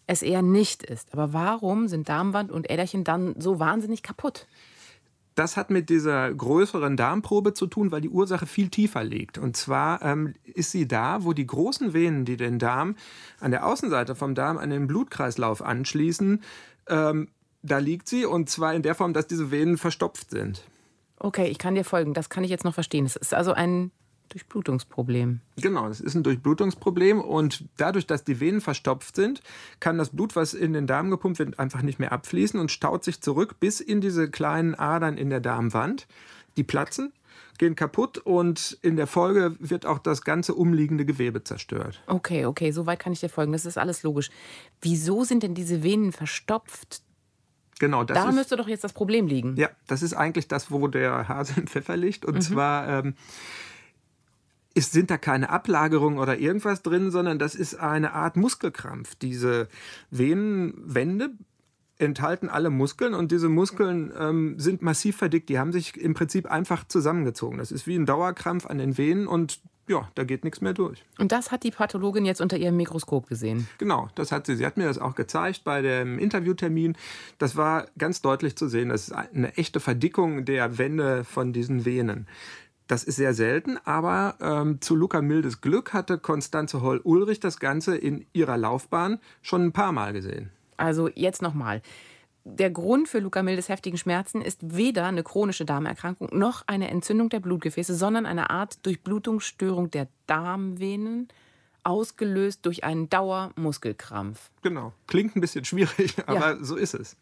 [0.07, 1.13] es eher nicht ist.
[1.13, 4.47] Aber warum sind Darmwand und Äderchen dann so wahnsinnig kaputt?
[5.35, 9.39] Das hat mit dieser größeren Darmprobe zu tun, weil die Ursache viel tiefer liegt.
[9.39, 12.95] Und zwar ähm, ist sie da, wo die großen Venen, die den Darm
[13.39, 16.43] an der Außenseite vom Darm an den Blutkreislauf anschließen,
[16.87, 17.29] ähm,
[17.63, 18.25] da liegt sie.
[18.25, 20.63] Und zwar in der Form, dass diese Venen verstopft sind.
[21.17, 22.13] Okay, ich kann dir folgen.
[22.13, 23.05] Das kann ich jetzt noch verstehen.
[23.05, 23.91] Es ist also ein
[24.29, 25.41] Durchblutungsproblem.
[25.57, 29.41] Genau, es ist ein Durchblutungsproblem und dadurch, dass die Venen verstopft sind,
[29.79, 33.03] kann das Blut, was in den Darm gepumpt wird, einfach nicht mehr abfließen und staut
[33.03, 36.07] sich zurück bis in diese kleinen Adern in der Darmwand.
[36.57, 37.13] Die platzen,
[37.57, 42.01] gehen kaputt und in der Folge wird auch das ganze umliegende Gewebe zerstört.
[42.07, 43.51] Okay, okay, soweit kann ich dir folgen.
[43.51, 44.29] Das ist alles logisch.
[44.81, 47.01] Wieso sind denn diese Venen verstopft?
[47.79, 49.55] Genau, das da ist, müsste doch jetzt das Problem liegen.
[49.57, 52.25] Ja, das ist eigentlich das, wo der Hase im Pfeffer liegt.
[52.25, 52.41] Und mhm.
[52.41, 53.15] zwar ähm,
[54.73, 59.15] ist, sind da keine Ablagerungen oder irgendwas drin, sondern das ist eine Art Muskelkrampf.
[59.15, 59.67] Diese
[60.09, 61.31] Venenwände
[61.97, 65.49] enthalten alle Muskeln und diese Muskeln ähm, sind massiv verdickt.
[65.49, 67.59] Die haben sich im Prinzip einfach zusammengezogen.
[67.59, 71.03] Das ist wie ein Dauerkrampf an den Venen und ja, da geht nichts mehr durch.
[71.19, 73.67] Und das hat die Pathologin jetzt unter ihrem Mikroskop gesehen?
[73.79, 74.55] Genau, das hat sie.
[74.55, 76.95] Sie hat mir das auch gezeigt bei dem Interviewtermin.
[77.37, 78.89] Das war ganz deutlich zu sehen.
[78.89, 82.27] Das ist eine echte Verdickung der Wände von diesen Venen.
[82.87, 87.95] Das ist sehr selten, aber ähm, zu Luca Mildes Glück hatte Konstanze Holl-Ulrich das Ganze
[87.95, 90.49] in ihrer Laufbahn schon ein paar Mal gesehen.
[90.75, 91.81] Also jetzt nochmal.
[92.45, 97.29] Der Grund für Luca Mildes heftigen Schmerzen ist weder eine chronische Darmerkrankung noch eine Entzündung
[97.29, 101.29] der Blutgefäße, sondern eine Art Durchblutungsstörung der Darmvenen,
[101.83, 104.51] ausgelöst durch einen Dauermuskelkrampf.
[104.61, 104.93] Genau.
[105.07, 106.63] Klingt ein bisschen schwierig, aber ja.
[106.63, 107.17] so ist es.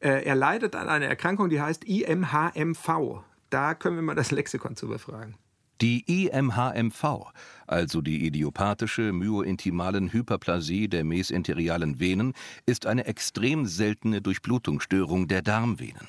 [0.00, 3.22] Äh, er leidet an einer Erkrankung, die heißt IMHMV
[3.54, 5.36] da können wir mal das Lexikon zu befragen.
[5.80, 7.32] Die IMHMV,
[7.66, 12.32] also die idiopathische myointimalen Hyperplasie der mesenterialen Venen,
[12.66, 16.08] ist eine extrem seltene Durchblutungsstörung der Darmvenen.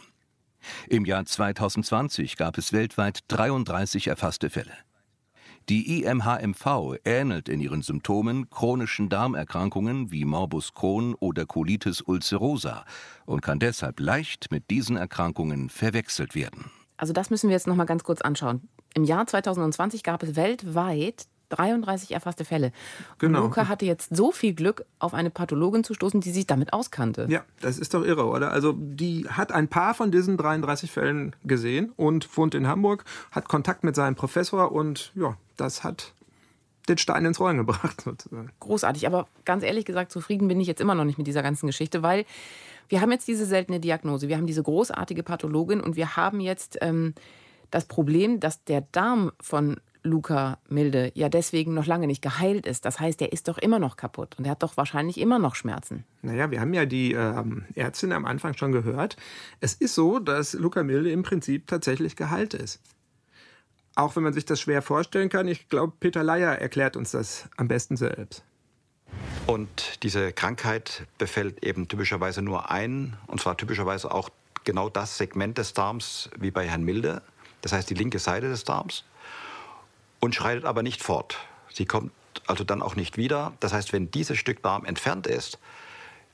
[0.88, 4.74] Im Jahr 2020 gab es weltweit 33 erfasste Fälle.
[5.70, 12.86] Die IMHMV ähnelt in ihren Symptomen chronischen Darmerkrankungen wie Morbus Crohn oder Colitis ulcerosa
[13.26, 16.72] und kann deshalb leicht mit diesen Erkrankungen verwechselt werden.
[16.98, 18.68] Also das müssen wir jetzt noch mal ganz kurz anschauen.
[18.94, 22.72] Im Jahr 2020 gab es weltweit 33 erfasste Fälle.
[23.20, 23.42] Genau.
[23.42, 27.28] Luca hatte jetzt so viel Glück, auf eine Pathologin zu stoßen, die sich damit auskannte.
[27.30, 28.52] Ja, das ist doch irre, oder?
[28.52, 33.48] Also die hat ein paar von diesen 33 Fällen gesehen und wohnt in Hamburg, hat
[33.48, 36.14] Kontakt mit seinem Professor und ja, das hat
[36.88, 38.52] den Stein ins Rollen gebracht sozusagen.
[38.60, 41.68] Großartig, aber ganz ehrlich gesagt, zufrieden bin ich jetzt immer noch nicht mit dieser ganzen
[41.68, 42.26] Geschichte, weil
[42.90, 46.78] wir haben jetzt diese seltene Diagnose, wir haben diese großartige Pathologin und wir haben jetzt
[46.82, 47.14] ähm,
[47.72, 52.86] das Problem, dass der Darm von Luca Milde ja deswegen noch lange nicht geheilt ist.
[52.86, 55.56] Das heißt, er ist doch immer noch kaputt und er hat doch wahrscheinlich immer noch
[55.56, 56.06] Schmerzen.
[56.22, 59.18] Naja, wir haben ja die ähm, Ärztin am Anfang schon gehört.
[59.60, 62.80] Es ist so, dass Luca Milde im Prinzip tatsächlich geheilt ist.
[63.96, 67.50] Auch wenn man sich das schwer vorstellen kann, ich glaube, Peter Leier erklärt uns das
[67.58, 68.44] am besten selbst.
[69.48, 74.30] Und diese Krankheit befällt eben typischerweise nur ein, und zwar typischerweise auch
[74.64, 77.22] genau das Segment des Darms wie bei Herrn Milde,
[77.62, 79.04] das heißt die linke Seite des Darms,
[80.20, 81.38] und schreitet aber nicht fort.
[81.72, 82.12] Sie kommt
[82.48, 83.54] also dann auch nicht wieder.
[83.60, 85.60] Das heißt, wenn dieses Stück Darm entfernt ist,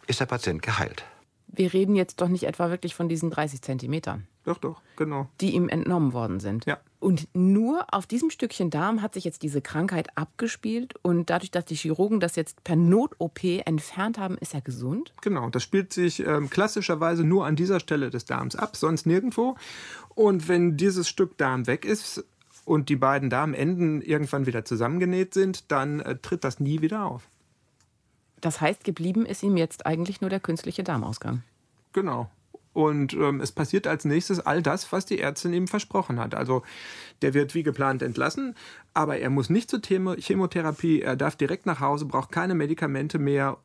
[0.07, 1.03] ist der Patient geheilt.
[1.54, 4.28] Wir reden jetzt doch nicht etwa wirklich von diesen 30 Zentimetern.
[4.43, 5.30] Doch, doch, genau.
[5.39, 6.66] Die ihm entnommen worden sind.
[6.66, 6.80] Ja.
[6.99, 10.95] Und nur auf diesem Stückchen Darm hat sich jetzt diese Krankheit abgespielt.
[11.04, 15.14] Und dadurch, dass die Chirurgen das jetzt per Not-OP entfernt haben, ist er gesund?
[15.22, 19.56] Genau, das spielt sich ähm, klassischerweise nur an dieser Stelle des Darms ab, sonst nirgendwo.
[20.16, 22.24] Und wenn dieses Stück Darm weg ist
[22.66, 27.28] und die beiden Darmenden irgendwann wieder zusammengenäht sind, dann äh, tritt das nie wieder auf.
[28.42, 31.44] Das heißt, geblieben ist ihm jetzt eigentlich nur der künstliche Darmausgang.
[31.94, 32.30] Genau.
[32.74, 36.34] Und ähm, es passiert als nächstes all das, was die Ärztin ihm versprochen hat.
[36.36, 36.64] Also
[37.22, 38.56] der wird wie geplant entlassen,
[38.94, 43.58] aber er muss nicht zur Chemotherapie, er darf direkt nach Hause, braucht keine Medikamente mehr,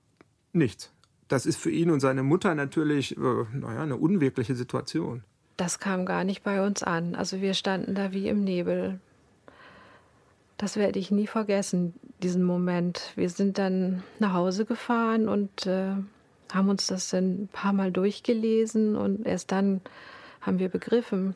[0.53, 0.93] nichts.
[1.29, 3.20] Das ist für ihn und seine Mutter natürlich, äh,
[3.53, 5.22] naja, eine unwirkliche Situation.
[5.57, 7.14] Das kam gar nicht bei uns an.
[7.14, 9.01] Also wir standen da wie im Nebel.
[10.57, 13.12] Das werde ich nie vergessen, diesen Moment.
[13.14, 15.96] Wir sind dann nach Hause gefahren und äh,
[16.52, 19.80] haben uns das ein paar Mal durchgelesen und erst dann
[20.40, 21.34] haben wir begriffen,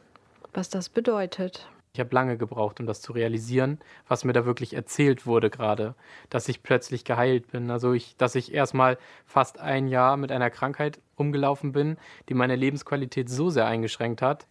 [0.54, 1.68] was das bedeutet.
[1.92, 5.96] Ich habe lange gebraucht, um das zu realisieren, was mir da wirklich erzählt wurde gerade,
[6.30, 7.68] dass ich plötzlich geheilt bin.
[7.70, 8.96] Also ich, dass ich erstmal
[9.26, 11.96] fast ein Jahr mit einer Krankheit rumgelaufen bin,
[12.28, 14.46] die meine Lebensqualität so sehr eingeschränkt hat,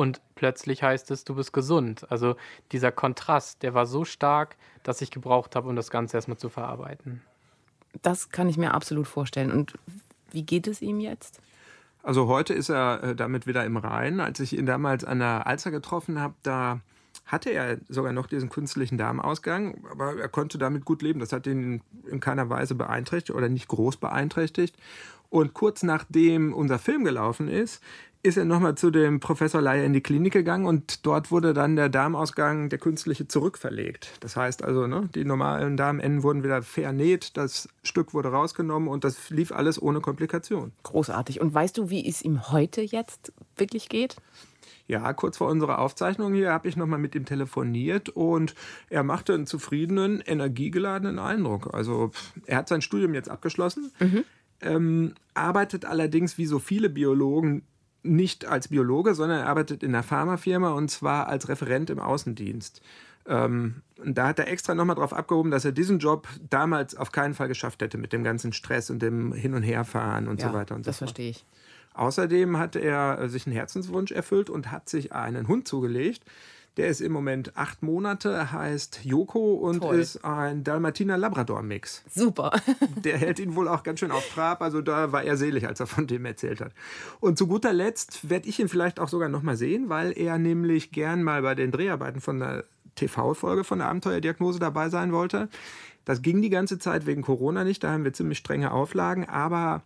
[0.00, 2.10] und plötzlich heißt es, du bist gesund.
[2.10, 2.36] Also
[2.72, 6.48] dieser Kontrast, der war so stark, dass ich gebraucht habe, um das Ganze erstmal zu
[6.48, 7.20] verarbeiten.
[8.00, 9.52] Das kann ich mir absolut vorstellen.
[9.52, 9.74] Und
[10.30, 11.42] wie geht es ihm jetzt?
[12.02, 14.20] Also heute ist er äh, damit wieder im Reinen.
[14.20, 16.80] Als ich ihn damals an der Alster getroffen habe, da
[17.26, 21.20] hatte er sogar noch diesen künstlichen Darmausgang, aber er konnte damit gut leben.
[21.20, 24.78] Das hat ihn in keiner Weise beeinträchtigt oder nicht groß beeinträchtigt.
[25.28, 27.82] Und kurz nachdem unser Film gelaufen ist,
[28.22, 31.76] ist er nochmal zu dem Professor Leier in die Klinik gegangen und dort wurde dann
[31.76, 34.12] der Darmausgang, der künstliche, zurückverlegt.
[34.20, 39.04] Das heißt also, ne, die normalen Darmenden wurden wieder vernäht, das Stück wurde rausgenommen und
[39.04, 40.72] das lief alles ohne Komplikation.
[40.82, 41.40] Großartig.
[41.40, 44.16] Und weißt du, wie es ihm heute jetzt wirklich geht?
[44.86, 48.54] Ja, kurz vor unserer Aufzeichnung hier habe ich nochmal mit ihm telefoniert und
[48.88, 51.72] er machte einen zufriedenen, energiegeladenen Eindruck.
[51.72, 52.10] Also
[52.46, 53.92] er hat sein Studium jetzt abgeschlossen.
[54.00, 54.24] Mhm.
[54.62, 57.62] Ähm, arbeitet allerdings wie so viele Biologen
[58.02, 62.80] nicht als Biologe, sondern er arbeitet in einer Pharmafirma und zwar als Referent im Außendienst.
[63.26, 67.34] Ähm, da hat er extra nochmal drauf abgehoben, dass er diesen Job damals auf keinen
[67.34, 70.54] Fall geschafft hätte mit dem ganzen Stress und dem Hin- und Herfahren und ja, so
[70.54, 71.44] weiter und so Das verstehe ich.
[71.94, 76.22] Außerdem hat er sich einen Herzenswunsch erfüllt und hat sich einen Hund zugelegt.
[76.80, 79.98] Der ist im Moment acht Monate, heißt Joko und Toll.
[79.98, 82.04] ist ein Dalmatiner-Labrador-Mix.
[82.08, 82.52] Super.
[83.04, 84.62] Der hält ihn wohl auch ganz schön auf Trab.
[84.62, 86.72] Also da war er selig, als er von dem erzählt hat.
[87.20, 90.38] Und zu guter Letzt werde ich ihn vielleicht auch sogar noch mal sehen, weil er
[90.38, 92.64] nämlich gern mal bei den Dreharbeiten von der
[92.94, 95.50] TV-Folge von der Abenteuerdiagnose dabei sein wollte.
[96.06, 97.84] Das ging die ganze Zeit wegen Corona nicht.
[97.84, 99.28] Da haben wir ziemlich strenge Auflagen.
[99.28, 99.82] Aber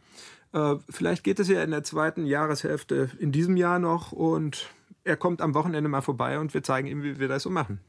[0.52, 4.70] äh, vielleicht geht es ja in der zweiten Jahreshälfte in diesem Jahr noch und
[5.04, 7.80] er kommt am Wochenende mal vorbei und wir zeigen ihm, wie wir das so machen.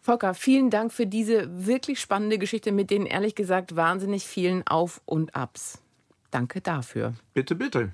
[0.00, 5.02] Volker, vielen Dank für diese wirklich spannende Geschichte mit den ehrlich gesagt wahnsinnig vielen Auf
[5.04, 5.82] und Abs.
[6.30, 7.14] Danke dafür.
[7.34, 7.92] Bitte, bitte.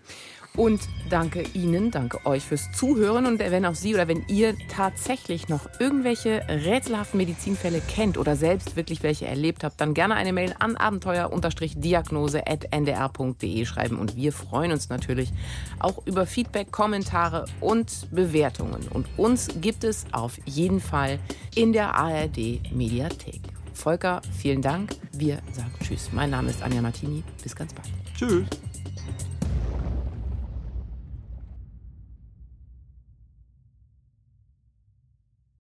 [0.57, 3.27] Und danke Ihnen, danke euch fürs Zuhören.
[3.27, 8.77] Und wenn auch Sie oder wenn ihr tatsächlich noch irgendwelche rätselhaften Medizinfälle kennt oder selbst
[8.77, 13.99] wirklich welche erlebt habt, dann gerne eine Mail an abenteuer-diagnose.ndr.de schreiben.
[13.99, 15.31] Und wir freuen uns natürlich
[15.79, 18.89] auch über Feedback, Kommentare und Bewertungen.
[18.89, 21.19] Und uns gibt es auf jeden Fall
[21.55, 23.43] in der ARD Mediathek.
[23.75, 24.97] Volker, vielen Dank.
[25.13, 26.09] Wir sagen Tschüss.
[26.13, 27.23] Mein Name ist Anja Martini.
[27.43, 27.89] Bis ganz bald.
[28.17, 28.47] Tschüss.